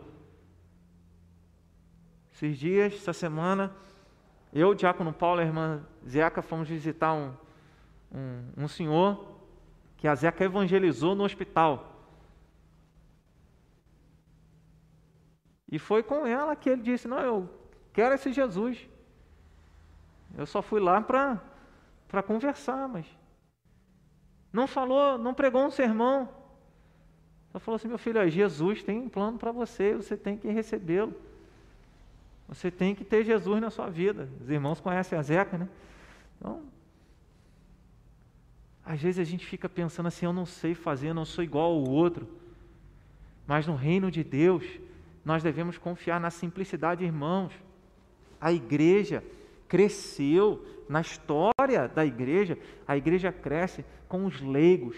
[2.34, 3.74] Esses dias, essa semana,
[4.52, 7.32] eu, o Diácono Paulo e a irmã Zeca fomos visitar um,
[8.14, 9.26] um, um senhor
[9.96, 11.91] que a Zeca evangelizou no hospital.
[15.72, 17.50] E foi com ela que ele disse: Não, eu
[17.94, 18.78] quero esse Jesus.
[20.38, 23.06] Eu só fui lá para conversar, mas
[24.52, 26.28] não falou, não pregou um sermão.
[27.52, 31.14] Só falou assim: Meu filho, Jesus tem um plano para você, você tem que recebê-lo.
[32.50, 34.28] Você tem que ter Jesus na sua vida.
[34.42, 35.70] Os irmãos conhecem a Zeca, né?
[36.38, 36.62] Então,
[38.86, 41.72] às vezes a gente fica pensando assim: eu não sei fazer, eu não sou igual
[41.72, 42.28] ao outro.
[43.48, 44.66] Mas no reino de Deus,
[45.24, 47.54] nós devemos confiar na simplicidade, irmãos.
[48.40, 49.24] A igreja
[49.68, 52.58] cresceu na história da igreja,
[52.88, 54.98] a igreja cresce com os leigos.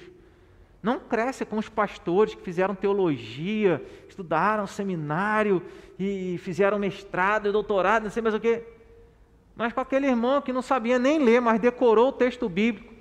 [0.81, 5.61] Não cresce com os pastores que fizeram teologia, estudaram seminário
[5.99, 8.63] e fizeram mestrado e doutorado, não sei mais o quê.
[9.55, 12.93] Mas com aquele irmão que não sabia nem ler, mas decorou o texto bíblico.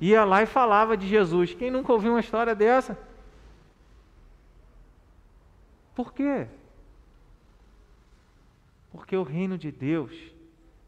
[0.00, 1.54] Ia lá e falava de Jesus.
[1.54, 2.98] Quem nunca ouviu uma história dessa?
[5.94, 6.46] Por quê?
[8.90, 10.12] Porque o reino de Deus,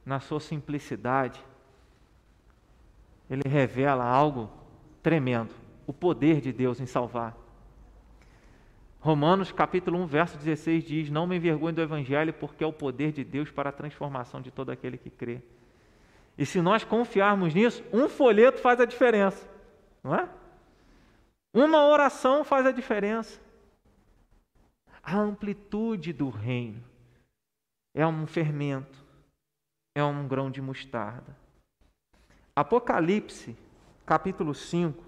[0.04, 1.42] na sua simplicidade,
[3.28, 4.50] ele revela algo
[5.02, 5.50] tremendo:
[5.86, 7.36] o poder de Deus em salvar.
[9.00, 13.12] Romanos capítulo 1, verso 16 diz: Não me envergonhe do Evangelho, porque é o poder
[13.12, 15.42] de Deus para a transformação de todo aquele que crê.
[16.36, 19.48] E se nós confiarmos nisso, um folheto faz a diferença,
[20.02, 20.28] não é?
[21.52, 23.43] Uma oração faz a diferença
[25.04, 26.82] a amplitude do reino.
[27.94, 29.04] É um fermento,
[29.94, 31.36] é um grão de mostarda.
[32.56, 33.56] Apocalipse,
[34.06, 35.04] capítulo 5,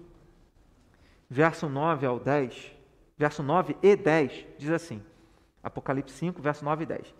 [1.29, 2.71] verso 9 ao 10,
[3.17, 5.03] verso 9 e 10, diz assim:
[5.63, 7.15] Apocalipse 5, verso 9 e 10.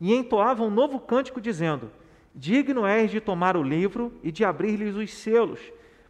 [0.00, 1.90] E entoava um novo cântico, dizendo:
[2.34, 5.60] Digno és de tomar o livro e de abrir-lhes os selos,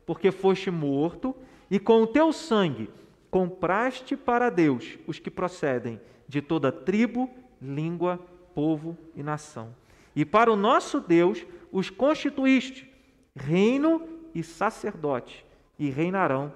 [0.07, 1.37] porque foste morto,
[1.71, 2.89] e com o teu sangue
[3.31, 8.19] compraste para Deus os que procedem de toda tribo, língua,
[8.55, 9.75] povo e nação.
[10.15, 12.91] E para o nosso Deus os constituíste
[13.37, 15.45] reino e sacerdote,
[15.79, 16.53] e reinarão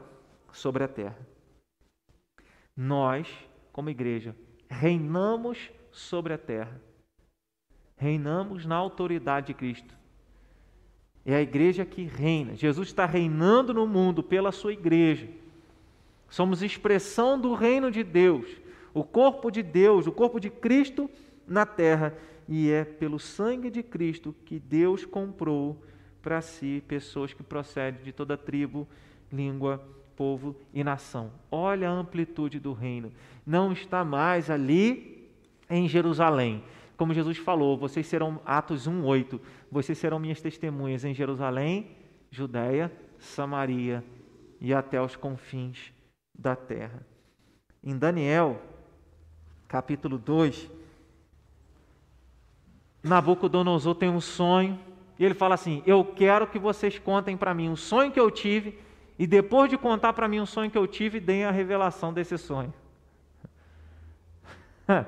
[0.51, 1.19] sobre a terra.
[2.75, 3.29] Nós,
[3.71, 4.35] como igreja,
[4.69, 6.81] reinamos sobre a terra.
[7.97, 9.95] Reinamos na autoridade de Cristo.
[11.25, 12.57] É a igreja que reina.
[12.57, 15.29] Jesus está reinando no mundo pela sua igreja.
[16.31, 18.47] Somos expressão do reino de Deus,
[18.95, 21.11] o corpo de Deus, o corpo de Cristo
[21.47, 22.17] na terra,
[22.49, 25.83] e é pelo sangue de Cristo que Deus comprou
[26.23, 28.87] para si pessoas que procedem de toda tribo,
[29.33, 31.33] língua, povo e nação.
[31.51, 33.13] Olha a amplitude do reino.
[33.45, 35.29] Não está mais ali
[35.69, 36.63] em Jerusalém.
[36.97, 41.97] Como Jesus falou, vocês serão Atos 1:8, vocês serão minhas testemunhas em Jerusalém,
[42.31, 44.05] Judéia, Samaria
[44.61, 45.93] e até os confins
[46.41, 47.07] da terra.
[47.85, 48.61] Em Daniel,
[49.69, 50.71] capítulo 2,
[53.03, 54.79] Nabucodonosor tem um sonho
[55.19, 58.31] e ele fala assim: Eu quero que vocês contem para mim um sonho que eu
[58.31, 58.79] tive
[59.19, 62.39] e depois de contar para mim um sonho que eu tive, deem a revelação desse
[62.39, 62.73] sonho.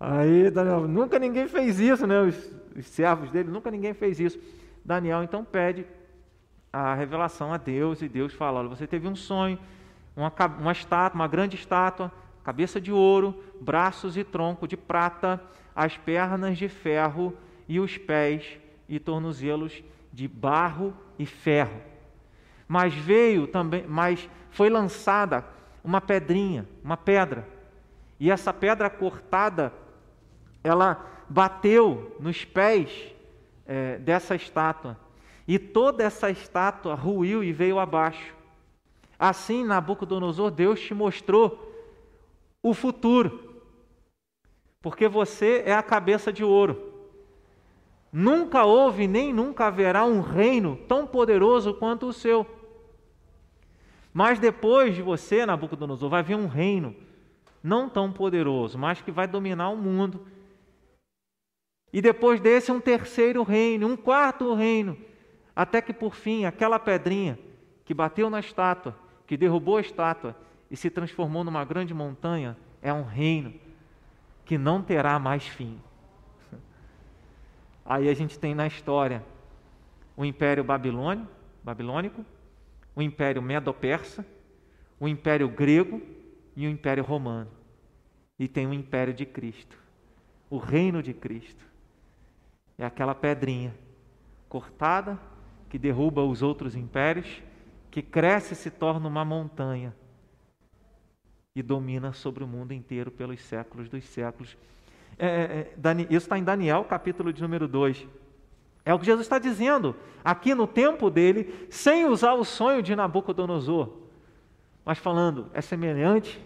[0.00, 2.20] Aí, Daniel, nunca ninguém fez isso, né?
[2.20, 4.38] Os, os servos dele, nunca ninguém fez isso.
[4.82, 5.86] Daniel então pede
[6.72, 9.58] a revelação a Deus e Deus fala: Olha, você teve um sonho
[10.16, 12.10] uma, uma estátua, uma grande estátua,
[12.42, 15.40] cabeça de ouro, braços e tronco de prata,
[15.74, 17.36] as pernas de ferro
[17.68, 18.58] e os pés
[18.88, 21.80] e tornozelos de barro e ferro.
[22.66, 25.44] Mas veio também, mas foi lançada
[25.84, 27.46] uma pedrinha, uma pedra.
[28.18, 29.72] E essa pedra cortada,
[30.64, 33.14] ela bateu nos pés
[33.66, 34.96] é, dessa estátua.
[35.46, 38.35] E toda essa estátua ruiu e veio abaixo.
[39.18, 41.72] Assim, Nabucodonosor, Deus te mostrou
[42.62, 43.62] o futuro,
[44.82, 46.92] porque você é a cabeça de ouro.
[48.12, 52.46] Nunca houve nem nunca haverá um reino tão poderoso quanto o seu.
[54.12, 56.94] Mas depois de você, Nabucodonosor, vai vir um reino
[57.62, 60.26] não tão poderoso, mas que vai dominar o mundo.
[61.92, 64.96] E depois desse, um terceiro reino, um quarto reino,
[65.54, 67.38] até que por fim aquela pedrinha
[67.84, 70.36] que bateu na estátua que derrubou a estátua
[70.70, 73.54] e se transformou numa grande montanha, é um reino
[74.44, 75.80] que não terá mais fim.
[77.84, 79.24] Aí a gente tem na história
[80.16, 81.28] o Império Babilônio,
[81.62, 82.24] Babilônico,
[82.94, 84.24] o Império Medo-Persa,
[84.98, 86.00] o Império Grego
[86.56, 87.50] e o Império Romano.
[88.38, 89.76] E tem o Império de Cristo,
[90.48, 91.64] o Reino de Cristo.
[92.78, 93.74] É aquela pedrinha
[94.48, 95.18] cortada
[95.68, 97.42] que derruba os outros impérios,
[97.96, 99.96] que cresce e se torna uma montanha
[101.54, 104.54] e domina sobre o mundo inteiro pelos séculos dos séculos.
[105.18, 108.06] É, é, é isso está em Daniel, capítulo de número 2.
[108.84, 112.94] É o que Jesus está dizendo aqui no tempo dele, sem usar o sonho de
[112.94, 113.88] Nabucodonosor,
[114.84, 116.38] mas falando, é semelhante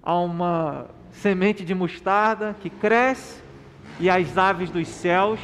[0.00, 3.42] a uma semente de mostarda que cresce
[3.98, 5.40] e as aves dos céus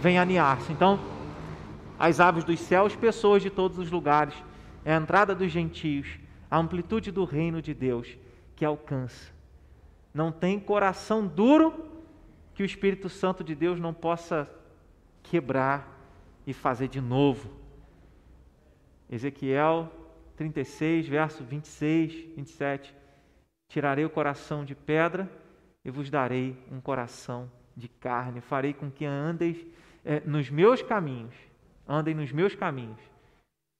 [0.00, 0.72] vêm aninhar-se.
[0.72, 0.98] Então,
[2.00, 4.34] as aves dos céus, pessoas de todos os lugares,
[4.86, 6.18] é a entrada dos gentios,
[6.50, 8.16] a amplitude do reino de Deus
[8.56, 9.30] que alcança.
[10.12, 11.84] Não tem coração duro
[12.54, 14.50] que o Espírito Santo de Deus não possa
[15.22, 16.00] quebrar
[16.46, 17.50] e fazer de novo.
[19.10, 19.92] Ezequiel
[20.36, 22.96] 36, verso 26, 27.
[23.68, 25.30] Tirarei o coração de pedra
[25.84, 28.40] e vos darei um coração de carne.
[28.40, 29.66] Farei com que andeis
[30.02, 31.34] é, nos meus caminhos,
[31.90, 33.00] andem nos meus caminhos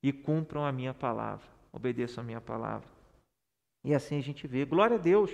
[0.03, 2.89] e cumpram a minha palavra obedeçam a minha palavra.
[3.85, 4.65] E assim a gente vê.
[4.65, 5.31] Glória a Deus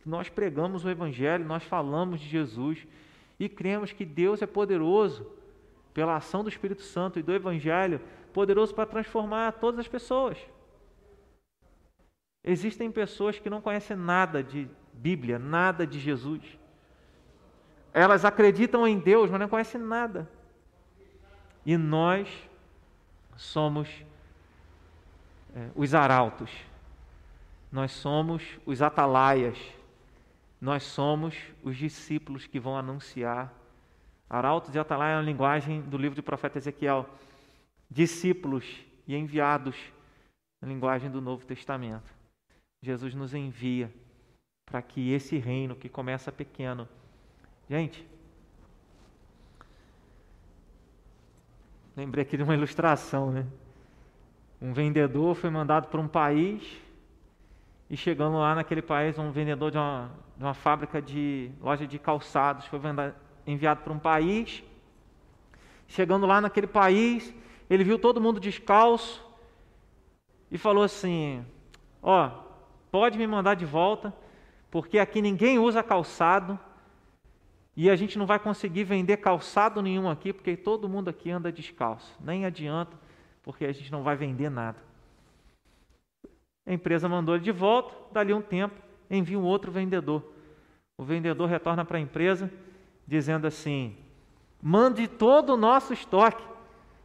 [0.00, 2.86] que nós pregamos o Evangelho, nós falamos de Jesus
[3.38, 5.26] e cremos que Deus é poderoso
[5.92, 8.00] pela ação do Espírito Santo e do Evangelho,
[8.32, 10.38] poderoso para transformar todas as pessoas.
[12.42, 16.42] Existem pessoas que não conhecem nada de Bíblia, nada de Jesus.
[17.92, 20.28] Elas acreditam em Deus, mas não conhecem nada.
[21.64, 22.28] E nós
[23.36, 23.88] somos
[25.54, 26.50] é, os arautos,
[27.70, 29.58] nós somos os atalaias,
[30.60, 33.52] nós somos os discípulos que vão anunciar.
[34.28, 37.08] Arautos e atalaia é uma linguagem do livro do profeta Ezequiel.
[37.90, 38.64] Discípulos
[39.06, 39.76] e enviados,
[40.60, 42.12] na linguagem do Novo Testamento.
[42.82, 43.92] Jesus nos envia
[44.64, 46.88] para que esse reino que começa pequeno.
[47.68, 48.06] Gente,
[51.96, 53.46] lembrei aqui de uma ilustração, né?
[54.60, 56.62] Um vendedor foi mandado para um país
[57.88, 61.98] e chegando lá naquele país, um vendedor de uma, de uma fábrica de loja de
[61.98, 62.80] calçados foi
[63.46, 64.64] enviado para um país.
[65.86, 67.34] Chegando lá naquele país,
[67.68, 69.22] ele viu todo mundo descalço
[70.50, 71.44] e falou assim:
[72.02, 72.30] Ó, oh,
[72.90, 74.14] pode me mandar de volta,
[74.70, 76.58] porque aqui ninguém usa calçado
[77.76, 81.50] e a gente não vai conseguir vender calçado nenhum aqui, porque todo mundo aqui anda
[81.50, 82.16] descalço.
[82.20, 82.96] Nem adianta
[83.42, 84.78] porque a gente não vai vender nada.
[86.66, 88.74] A empresa mandou ele de volta, dali um tempo,
[89.10, 90.24] envia um outro vendedor.
[90.96, 92.50] O vendedor retorna para a empresa
[93.06, 93.96] dizendo assim:
[94.62, 96.42] mande todo o nosso estoque,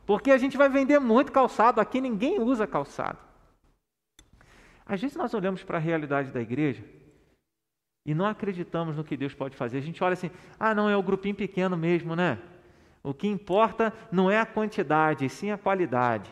[0.06, 3.18] porque a gente vai vender muito calçado, aqui ninguém usa calçado.
[4.86, 6.84] Às vezes nós olhamos para a realidade da igreja
[8.10, 9.78] e não acreditamos no que Deus pode fazer.
[9.78, 12.40] A gente olha assim: ah, não, é o grupinho pequeno mesmo, né?
[13.04, 16.28] O que importa não é a quantidade, sim a qualidade.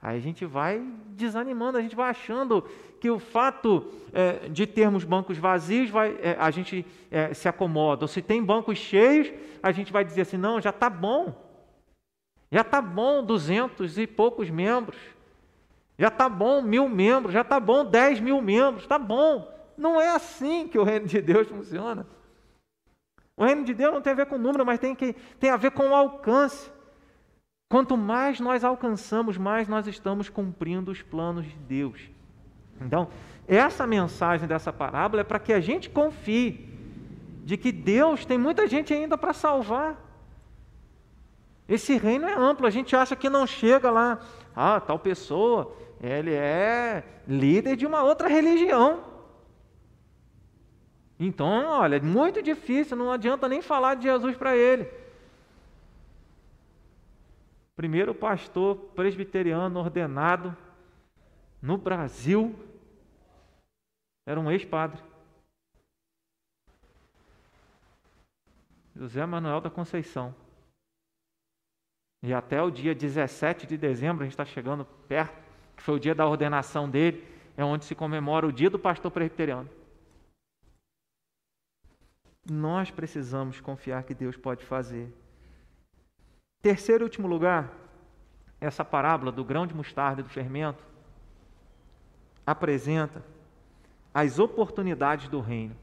[0.00, 2.64] Aí a gente vai desanimando, a gente vai achando
[3.00, 8.04] que o fato é, de termos bancos vazios, vai, é, a gente é, se acomoda.
[8.04, 11.34] Ou se tem bancos cheios, a gente vai dizer assim: não, já está bom.
[12.52, 14.98] Já está bom duzentos e poucos membros.
[15.98, 17.34] Já está bom mil membros.
[17.34, 18.84] Já está bom dez mil membros.
[18.84, 19.59] Está bom.
[19.80, 22.06] Não é assim que o reino de Deus funciona.
[23.34, 25.56] O reino de Deus não tem a ver com número, mas tem, que, tem a
[25.56, 26.70] ver com o alcance.
[27.70, 32.10] Quanto mais nós alcançamos, mais nós estamos cumprindo os planos de Deus.
[32.78, 33.08] Então,
[33.48, 36.68] essa mensagem dessa parábola é para que a gente confie
[37.42, 39.96] de que Deus tem muita gente ainda para salvar.
[41.66, 44.20] Esse reino é amplo, a gente acha que não chega lá,
[44.54, 49.09] ah, tal pessoa, ele é líder de uma outra religião.
[51.22, 54.90] Então, olha, é muito difícil, não adianta nem falar de Jesus para ele.
[57.76, 60.56] Primeiro pastor presbiteriano ordenado
[61.60, 62.58] no Brasil
[64.26, 65.02] era um ex-padre.
[68.96, 70.34] José Manuel da Conceição.
[72.22, 75.38] E até o dia 17 de dezembro, a gente está chegando perto,
[75.76, 77.26] que foi o dia da ordenação dele,
[77.58, 79.79] é onde se comemora o dia do pastor presbiteriano.
[82.48, 85.12] Nós precisamos confiar que Deus pode fazer.
[86.62, 87.72] Terceiro e último lugar,
[88.60, 90.84] essa parábola do grão de mostarda e do fermento
[92.46, 93.24] apresenta
[94.12, 95.76] as oportunidades do reino.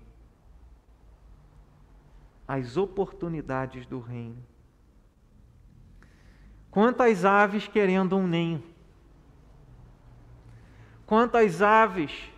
[2.47, 4.43] As oportunidades do reino.
[6.69, 8.63] Quantas aves querendo um ninho?
[11.05, 12.31] Quantas aves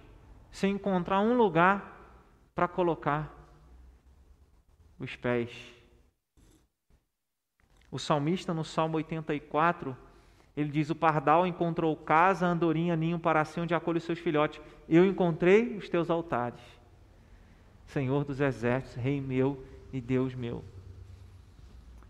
[0.51, 1.99] sem encontrar um lugar
[2.55, 3.38] para colocar
[4.99, 5.49] os pés?
[7.91, 9.95] O salmista, no Salmo 84,
[10.55, 14.61] ele diz: O pardal encontrou casa, andorinha, ninho para si, onde acolhe os seus filhotes.
[14.87, 16.61] Eu encontrei os teus altares.
[17.87, 20.63] Senhor dos exércitos, Rei meu e Deus meu.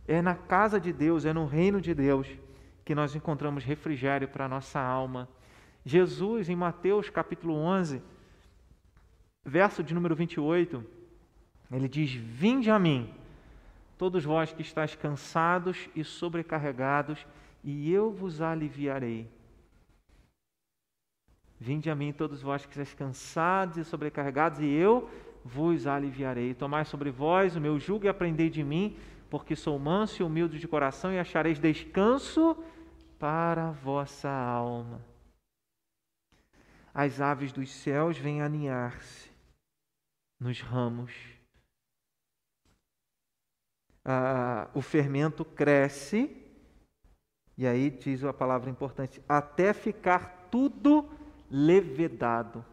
[0.08, 2.28] É na casa de Deus, é no reino de Deus
[2.84, 5.30] que nós encontramos refrigério para a nossa alma.
[5.86, 8.02] Jesus, em Mateus capítulo 11,
[9.46, 10.84] verso de número 28,
[11.72, 13.13] ele diz: Vinde a mim,
[13.97, 17.26] todos vós que estáis cansados e sobrecarregados,
[17.63, 19.30] e eu vos aliviarei.
[21.59, 25.09] Vinde a mim, todos vós que estáis cansados e sobrecarregados, e eu
[25.43, 26.53] vos aliviarei.
[26.53, 28.97] Tomai sobre vós o meu jugo e aprendei de mim,
[29.30, 32.57] porque sou manso e humilde de coração, e achareis descanso
[33.20, 35.01] para a vossa alma.
[36.93, 39.30] As aves dos céus vêm aninhar-se
[40.39, 41.39] nos ramos.
[44.12, 46.36] Ah, o fermento cresce
[47.55, 51.05] e aí diz a palavra importante: até ficar tudo
[51.47, 52.66] levedado.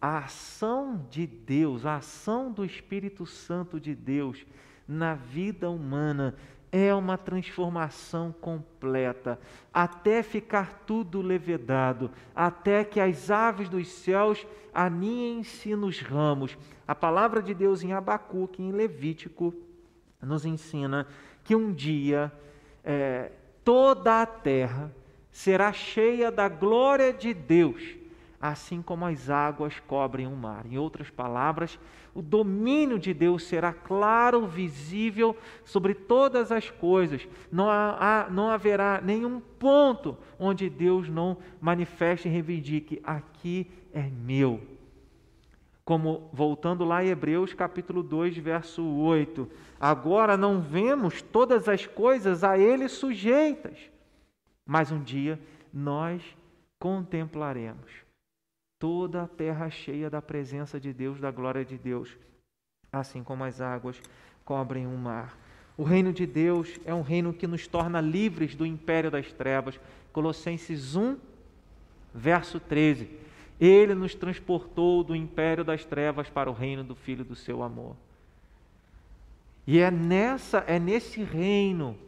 [0.00, 4.46] A ação de Deus, a ação do Espírito Santo de Deus
[4.88, 6.34] na vida humana
[6.72, 9.38] é uma transformação completa,
[9.74, 16.56] até ficar tudo levedado, até que as aves dos céus aninhem-se nos ramos.
[16.88, 19.54] A palavra de Deus em Abacuque, em Levítico,
[20.22, 21.06] nos ensina
[21.44, 22.32] que um dia
[22.84, 23.32] é,
[23.64, 24.92] toda a terra
[25.30, 27.82] será cheia da glória de Deus,
[28.40, 30.64] assim como as águas cobrem o mar.
[30.64, 31.78] Em outras palavras,
[32.14, 37.28] o domínio de Deus será claro, visível sobre todas as coisas.
[37.52, 44.62] Não, há, não haverá nenhum ponto onde Deus não manifeste e reivindique: aqui é meu.
[45.84, 49.48] Como voltando lá em Hebreus capítulo 2, verso 8,
[49.80, 53.78] agora não vemos todas as coisas a ele sujeitas,
[54.64, 55.40] mas um dia
[55.72, 56.22] nós
[56.78, 58.06] contemplaremos
[58.78, 62.16] toda a terra cheia da presença de Deus, da glória de Deus,
[62.92, 64.00] assim como as águas
[64.44, 65.36] cobrem o mar.
[65.76, 69.78] O reino de Deus é um reino que nos torna livres do império das trevas.
[70.12, 71.18] Colossenses 1,
[72.14, 73.10] verso 13.
[73.60, 77.96] Ele nos transportou do império das trevas para o reino do Filho do seu amor.
[79.66, 81.98] E é nessa, é nesse reino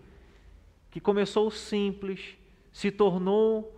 [0.91, 2.37] que começou simples,
[2.73, 3.77] se tornou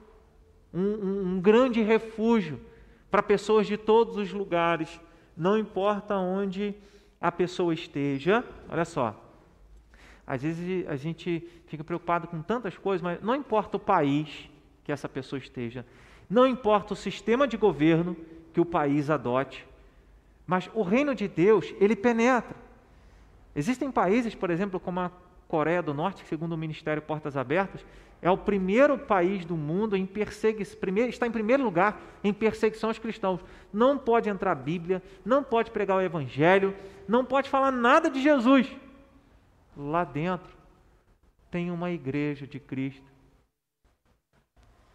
[0.73, 2.61] um, um, um grande refúgio
[3.11, 5.01] para pessoas de todos os lugares,
[5.37, 6.75] não importa onde
[7.21, 8.45] a pessoa esteja.
[8.69, 9.19] Olha só,
[10.27, 14.49] às vezes a gente fica preocupado com tantas coisas, mas não importa o país
[14.85, 15.85] que essa pessoa esteja,
[16.29, 18.17] não importa o sistema de governo
[18.53, 19.67] que o país adote,
[20.47, 22.70] mas o reino de Deus, ele penetra.
[23.55, 25.11] Existem países, por exemplo, como a
[25.49, 27.85] Coreia do Norte, que segundo o Ministério Portas Abertas,
[28.23, 30.79] é o primeiro país do mundo em perseguição,
[31.09, 33.41] está em primeiro lugar em perseguição aos cristãos.
[33.73, 36.75] Não pode entrar a Bíblia, não pode pregar o Evangelho,
[37.09, 38.71] não pode falar nada de Jesus.
[39.77, 40.51] Lá dentro
[41.51, 43.11] tem uma igreja de Cristo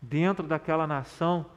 [0.07, 1.47] Dentro daquela nação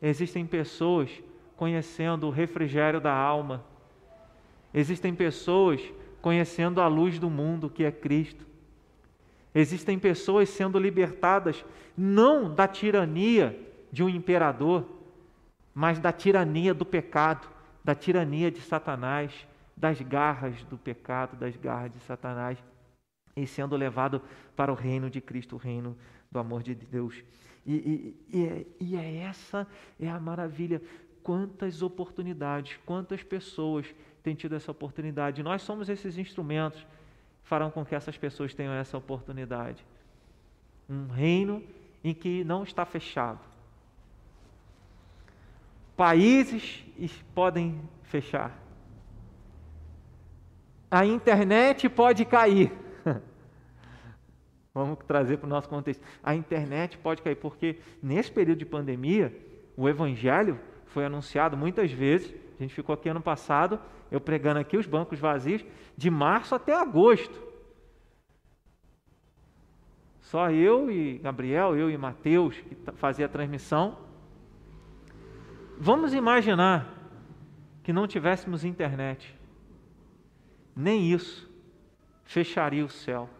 [0.00, 1.10] existem pessoas
[1.56, 3.64] conhecendo o refrigério da alma.
[4.72, 5.80] Existem pessoas
[6.26, 8.44] conhecendo a luz do mundo, que é Cristo.
[9.54, 11.64] Existem pessoas sendo libertadas
[11.96, 13.56] não da tirania
[13.92, 14.84] de um imperador,
[15.72, 17.48] mas da tirania do pecado,
[17.84, 19.46] da tirania de Satanás,
[19.76, 22.58] das garras do pecado, das garras de Satanás,
[23.36, 24.20] e sendo levado
[24.56, 25.96] para o reino de Cristo, o reino
[26.28, 27.22] do amor de Deus.
[27.64, 29.64] E, e, e, é, e é essa
[30.00, 30.82] é a maravilha.
[31.22, 33.86] Quantas oportunidades, quantas pessoas
[34.26, 35.40] têm tido essa oportunidade.
[35.40, 39.86] Nós somos esses instrumentos que farão com que essas pessoas tenham essa oportunidade.
[40.90, 41.62] Um reino
[42.02, 43.38] em que não está fechado.
[45.96, 46.84] Países
[47.36, 48.60] podem fechar.
[50.90, 52.72] A internet pode cair.
[54.74, 56.02] Vamos trazer para o nosso contexto.
[56.20, 59.32] A internet pode cair, porque nesse período de pandemia,
[59.76, 62.34] o evangelho foi anunciado muitas vezes.
[62.58, 63.78] A gente ficou aqui ano passado,
[64.10, 65.64] eu pregando aqui os bancos vazios,
[65.96, 67.46] de março até agosto.
[70.20, 73.98] Só eu e Gabriel, eu e Mateus, que fazia a transmissão.
[75.78, 76.92] Vamos imaginar
[77.82, 79.38] que não tivéssemos internet.
[80.74, 81.48] Nem isso
[82.24, 83.30] fecharia o céu.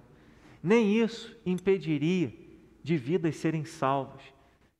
[0.62, 2.33] Nem isso impediria
[2.83, 4.23] de vidas serem salvas.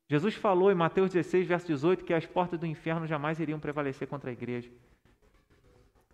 [0.09, 4.07] Jesus falou em Mateus 16, verso 18, que as portas do inferno jamais iriam prevalecer
[4.07, 4.70] contra a igreja.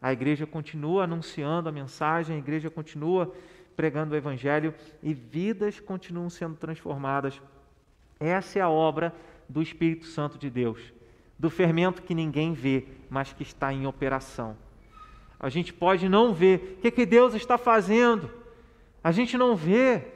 [0.01, 3.33] A igreja continua anunciando a mensagem, a igreja continua
[3.77, 7.41] pregando o evangelho e vidas continuam sendo transformadas.
[8.19, 9.15] Essa é a obra
[9.49, 10.93] do Espírito Santo de Deus,
[11.39, 14.57] do fermento que ninguém vê, mas que está em operação.
[15.39, 16.77] A gente pode não ver.
[16.79, 18.31] O que, que Deus está fazendo?
[19.03, 20.12] A gente não vê.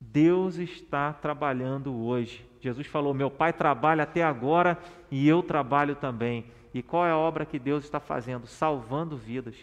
[0.00, 2.48] Deus está trabalhando hoje.
[2.60, 4.78] Jesus falou: Meu Pai trabalha até agora
[5.10, 6.46] e eu trabalho também.
[6.74, 8.46] E qual é a obra que Deus está fazendo?
[8.46, 9.56] Salvando vidas,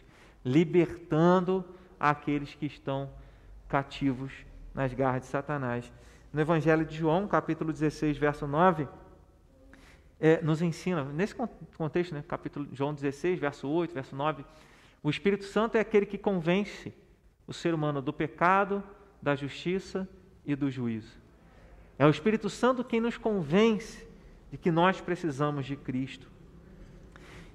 [0.44, 1.64] libertando
[2.00, 3.10] aqueles que estão
[3.68, 4.32] cativos
[4.74, 5.92] nas garras de Satanás.
[6.32, 8.88] No Evangelho de João, capítulo 16, verso 9,
[10.20, 11.36] é, nos ensina, nesse
[11.78, 14.44] contexto, né, capítulo João 16, verso 8, verso 9,
[15.04, 16.94] o Espírito Santo é aquele que convence
[17.46, 18.82] o ser humano do pecado,
[19.22, 21.12] da justiça e do juízo.
[21.98, 24.06] É o Espírito Santo quem nos convence
[24.52, 26.28] de que nós precisamos de Cristo.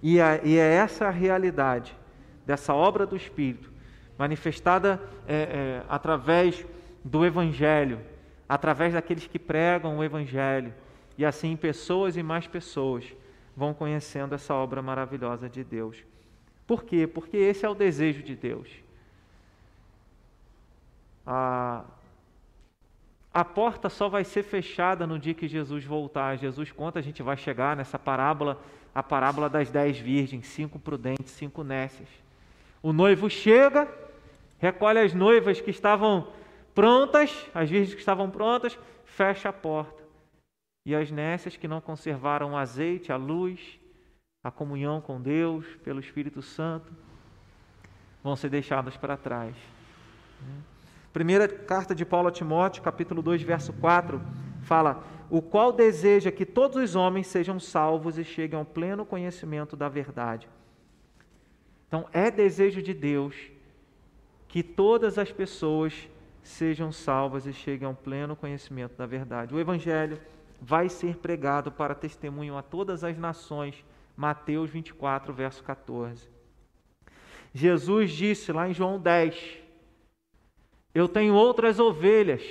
[0.03, 1.95] E é, e é essa a realidade
[2.47, 3.71] dessa obra do Espírito,
[4.17, 6.65] manifestada é, é, através
[7.05, 8.01] do Evangelho,
[8.49, 10.73] através daqueles que pregam o Evangelho,
[11.17, 13.05] e assim pessoas e mais pessoas
[13.57, 16.05] vão conhecendo essa obra maravilhosa de Deus.
[16.67, 17.07] Por quê?
[17.07, 18.69] Porque esse é o desejo de Deus.
[21.27, 21.85] A,
[23.39, 26.37] a porta só vai ser fechada no dia que Jesus voltar.
[26.37, 28.61] Jesus conta, a gente vai chegar nessa parábola,
[28.93, 32.09] a parábola das dez virgens, cinco prudentes, cinco nécias.
[32.83, 33.87] O noivo chega,
[34.59, 36.27] recolhe as noivas que estavam
[36.75, 40.03] prontas, as virgens que estavam prontas, fecha a porta.
[40.85, 43.79] E as nécias que não conservaram o azeite, a luz,
[44.43, 46.93] a comunhão com Deus pelo Espírito Santo,
[48.21, 49.55] vão ser deixadas para trás.
[51.13, 54.21] Primeira carta de Paulo a Timóteo, capítulo 2, verso 4,
[54.63, 59.77] fala: O qual deseja que todos os homens sejam salvos e cheguem ao pleno conhecimento
[59.77, 60.49] da verdade.
[61.87, 63.35] Então, é desejo de Deus
[64.47, 66.09] que todas as pessoas
[66.43, 69.55] sejam salvas e cheguem ao pleno conhecimento da verdade.
[69.55, 70.21] O Evangelho
[70.61, 73.85] vai ser pregado para testemunho a todas as nações.
[74.17, 76.29] Mateus 24, verso 14.
[77.55, 79.59] Jesus disse lá em João 10:
[80.99, 82.43] Eu tenho outras ovelhas,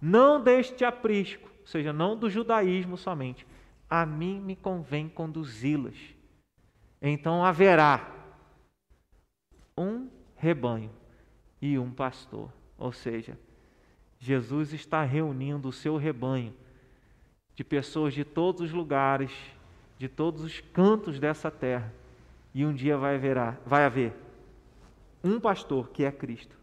[0.00, 3.46] não deste aprisco, ou seja, não do judaísmo somente.
[3.86, 5.94] A mim me convém conduzi-las.
[7.02, 8.10] Então haverá
[9.76, 10.90] um rebanho
[11.60, 12.50] e um pastor.
[12.78, 13.38] Ou seja,
[14.18, 16.54] Jesus está reunindo o seu rebanho
[17.54, 19.32] de pessoas de todos os lugares,
[19.98, 21.92] de todos os cantos dessa terra.
[22.54, 23.36] E um dia vai haver,
[23.66, 24.14] vai haver
[25.22, 26.58] um pastor que é Cristo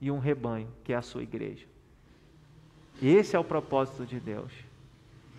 [0.00, 1.66] e um rebanho que é a sua igreja.
[3.02, 4.52] Esse é o propósito de Deus.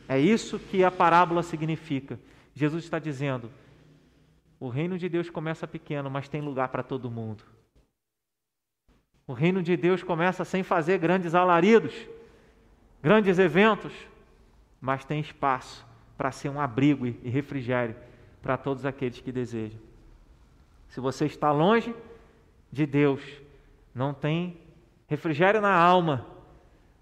[0.08, 2.20] É isso que a parábola significa.
[2.54, 3.50] Jesus está dizendo:
[4.60, 7.44] o reino de Deus começa pequeno, mas tem lugar para todo mundo.
[9.28, 11.94] O reino de Deus começa sem fazer grandes alaridos,
[13.02, 13.94] grandes eventos,
[14.82, 15.86] mas tem espaço
[16.18, 17.96] para ser um abrigo e refrigério
[18.42, 19.80] para todos aqueles que desejam.
[20.88, 21.94] Se você está longe
[22.72, 23.22] de Deus,
[23.94, 24.60] não tem
[25.08, 26.26] refrigério na alma,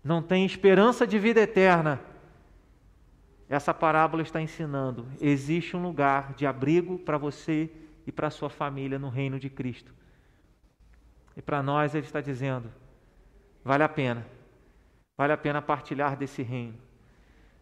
[0.04, 2.00] não tem esperança de vida eterna,
[3.50, 7.70] essa parábola está ensinando: existe um lugar de abrigo para você
[8.06, 9.94] e para sua família no reino de Cristo.
[11.36, 12.72] E para nós ele está dizendo:
[13.64, 14.26] vale a pena,
[15.18, 16.76] vale a pena partilhar desse reino.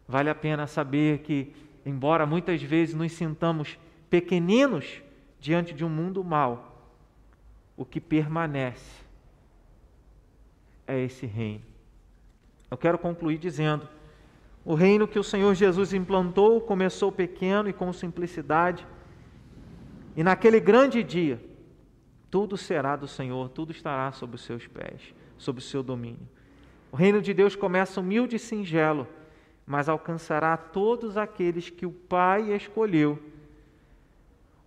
[0.08, 1.52] Vale a pena saber que,
[1.84, 3.76] embora muitas vezes nos sintamos
[4.08, 5.02] pequeninos
[5.40, 6.94] diante de um mundo mau,
[7.76, 9.05] o que permanece
[10.86, 11.62] é esse reino.
[12.70, 13.88] Eu quero concluir dizendo:
[14.64, 18.86] o reino que o Senhor Jesus implantou começou pequeno e com simplicidade,
[20.16, 21.40] e naquele grande dia,
[22.30, 26.28] tudo será do Senhor, tudo estará sob os seus pés, sob o seu domínio.
[26.90, 29.06] O reino de Deus começa humilde e singelo
[29.66, 33.18] mas alcançará todos aqueles que o Pai escolheu.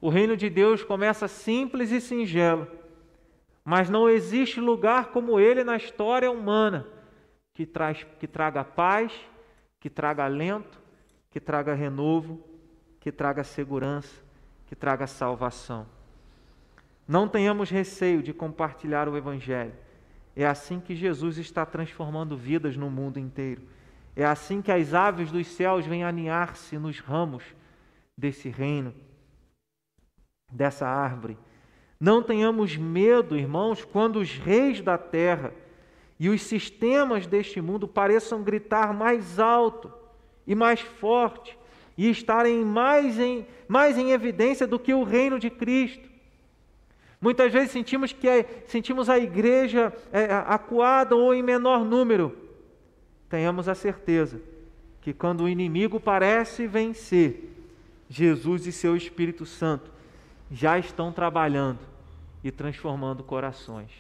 [0.01, 2.67] O reino de Deus começa simples e singelo,
[3.64, 6.88] mas não existe lugar como ele na história humana
[7.53, 9.12] que, traz, que traga paz,
[9.80, 10.82] que traga alento,
[11.30, 12.43] que traga renovo,
[12.99, 14.24] que traga segurança,
[14.66, 15.86] que traga salvação.
[17.07, 19.74] Não tenhamos receio de compartilhar o Evangelho.
[20.36, 23.64] É assim que Jesus está transformando vidas no mundo inteiro.
[24.16, 27.43] É assim que as aves dos céus vêm aninhar-se nos ramos
[28.18, 28.93] desse reino,
[30.51, 31.38] dessa árvore.
[31.99, 35.53] Não tenhamos medo, irmãos, quando os reis da terra
[36.17, 39.91] e os sistemas deste mundo pareçam gritar mais alto
[40.47, 41.57] e mais forte
[41.97, 46.07] e estarem mais em, mais em evidência do que o reino de Cristo.
[47.19, 52.33] Muitas vezes sentimos que é, sentimos a igreja é, acuada ou em menor número.
[53.27, 54.41] Tenhamos a certeza
[55.01, 57.53] que quando o inimigo parece vencer,
[58.07, 59.91] Jesus e seu Espírito Santo
[60.49, 61.88] já estão trabalhando
[62.43, 63.91] e transformando corações.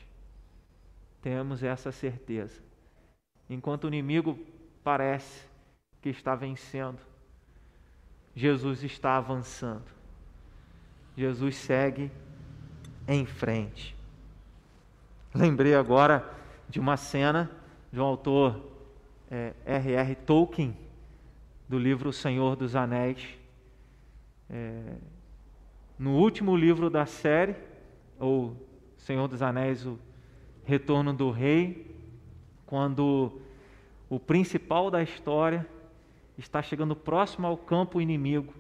[1.21, 2.61] Temos essa certeza.
[3.49, 4.39] Enquanto o inimigo
[4.83, 5.45] parece
[6.01, 6.99] que está vencendo,
[8.35, 9.85] Jesus está avançando.
[11.17, 12.11] Jesus segue
[13.07, 13.95] em frente.
[15.33, 16.31] Lembrei agora
[16.69, 17.51] de uma cena
[17.91, 18.69] de um autor
[19.29, 20.11] R.R.
[20.11, 20.77] É, Tolkien,
[21.67, 23.27] do livro O Senhor dos Anéis.
[24.49, 24.95] É,
[25.97, 27.55] no último livro da série,
[28.19, 28.55] ou
[28.97, 29.97] Senhor dos Anéis, o
[30.65, 31.95] Retorno do Rei,
[32.65, 33.39] quando
[34.09, 35.65] o principal da história
[36.37, 38.53] está chegando próximo ao campo inimigo.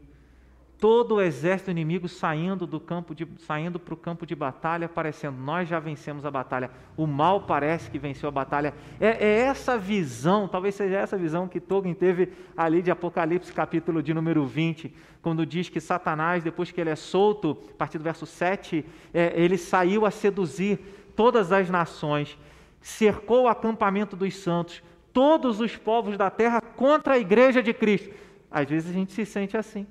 [0.79, 5.37] Todo o exército inimigo saindo do campo de, saindo para o campo de batalha, parecendo
[5.37, 6.71] nós já vencemos a batalha.
[6.95, 8.73] O mal parece que venceu a batalha.
[8.97, 14.01] É, é essa visão, talvez seja essa visão que Tolkien teve ali de Apocalipse, capítulo
[14.01, 18.05] de número 20, quando diz que Satanás, depois que ele é solto, a partir do
[18.05, 20.79] verso 7, é, ele saiu a seduzir
[21.13, 22.37] todas as nações,
[22.79, 28.15] cercou o acampamento dos santos, todos os povos da terra contra a igreja de Cristo.
[28.49, 29.85] Às vezes a gente se sente assim.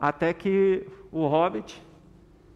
[0.00, 1.82] Até que o hobbit,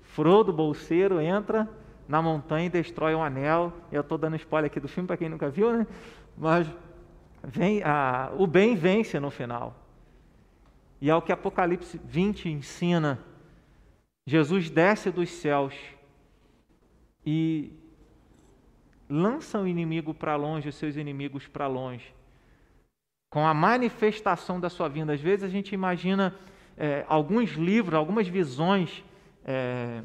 [0.01, 1.69] Frodo Bolseiro, entra
[2.09, 3.73] na montanha e destrói um anel.
[3.93, 5.87] Eu estou dando spoiler aqui do filme para quem nunca viu, né?
[6.37, 6.67] Mas
[7.43, 7.83] vem,
[8.39, 9.77] o bem vence no final.
[11.01, 13.19] E é o que Apocalipse 20 ensina.
[14.27, 15.75] Jesus desce dos céus
[17.27, 17.71] e
[19.07, 22.15] lança o inimigo para longe, os seus inimigos para longe.
[23.31, 25.13] Com a manifestação da sua vinda.
[25.13, 26.35] Às vezes a gente imagina
[26.77, 29.05] é, alguns livros, algumas visões
[29.45, 30.03] é,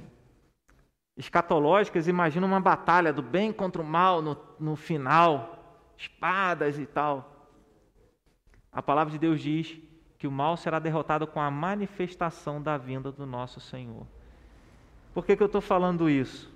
[1.17, 7.47] escatológicas, imagina uma batalha do bem contra o mal no, no final, espadas e tal.
[8.71, 9.77] A palavra de Deus diz
[10.17, 14.05] que o mal será derrotado com a manifestação da vinda do nosso Senhor.
[15.13, 16.53] Por que, que eu estou falando isso?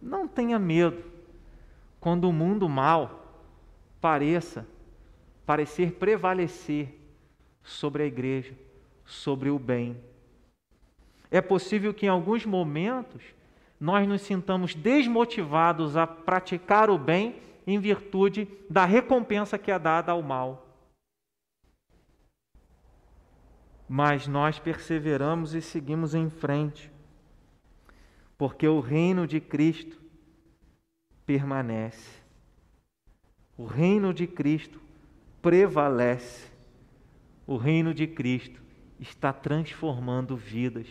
[0.00, 1.02] Não tenha medo
[2.00, 3.40] quando o mundo mal
[4.00, 4.66] pareça
[5.46, 6.98] parecer prevalecer
[7.62, 8.54] sobre a igreja,
[9.04, 9.96] sobre o bem.
[11.30, 13.22] É possível que em alguns momentos
[13.80, 20.12] nós nos sintamos desmotivados a praticar o bem em virtude da recompensa que é dada
[20.12, 20.68] ao mal.
[23.88, 26.92] Mas nós perseveramos e seguimos em frente,
[28.38, 30.00] porque o reino de Cristo
[31.26, 32.22] permanece.
[33.56, 34.80] O reino de Cristo
[35.40, 36.50] prevalece.
[37.46, 38.61] O reino de Cristo
[39.02, 40.86] está transformando vidas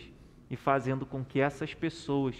[0.50, 2.36] e fazendo com que essas pessoas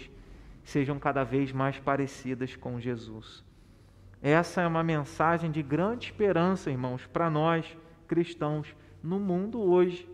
[0.63, 3.43] sejam cada vez mais parecidas com Jesus.
[4.21, 7.65] Essa é uma mensagem de grande esperança, irmãos, para nós
[8.07, 10.07] cristãos no mundo hoje.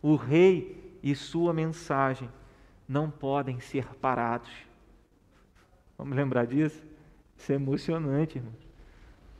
[0.00, 2.30] O rei e sua mensagem
[2.88, 4.50] não podem ser parados.
[5.98, 6.82] Vamos lembrar disso?
[7.36, 8.54] Isso é emocionante, irmão.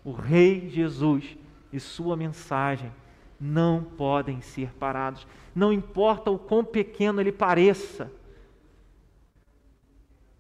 [0.05, 1.37] O Rei Jesus
[1.73, 2.93] e sua mensagem
[3.41, 5.27] não podem ser parados.
[5.55, 8.13] Não importa o quão pequeno ele pareça,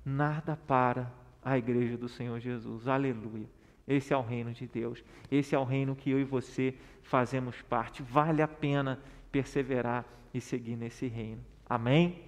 [0.04, 1.12] nada para
[1.44, 2.88] a igreja do Senhor Jesus.
[2.88, 3.48] Aleluia.
[3.86, 5.02] Esse é o reino de Deus.
[5.30, 8.02] Esse é o reino que eu e você fazemos parte.
[8.02, 11.40] Vale a pena perseverar e seguir nesse reino.
[11.68, 12.25] Amém?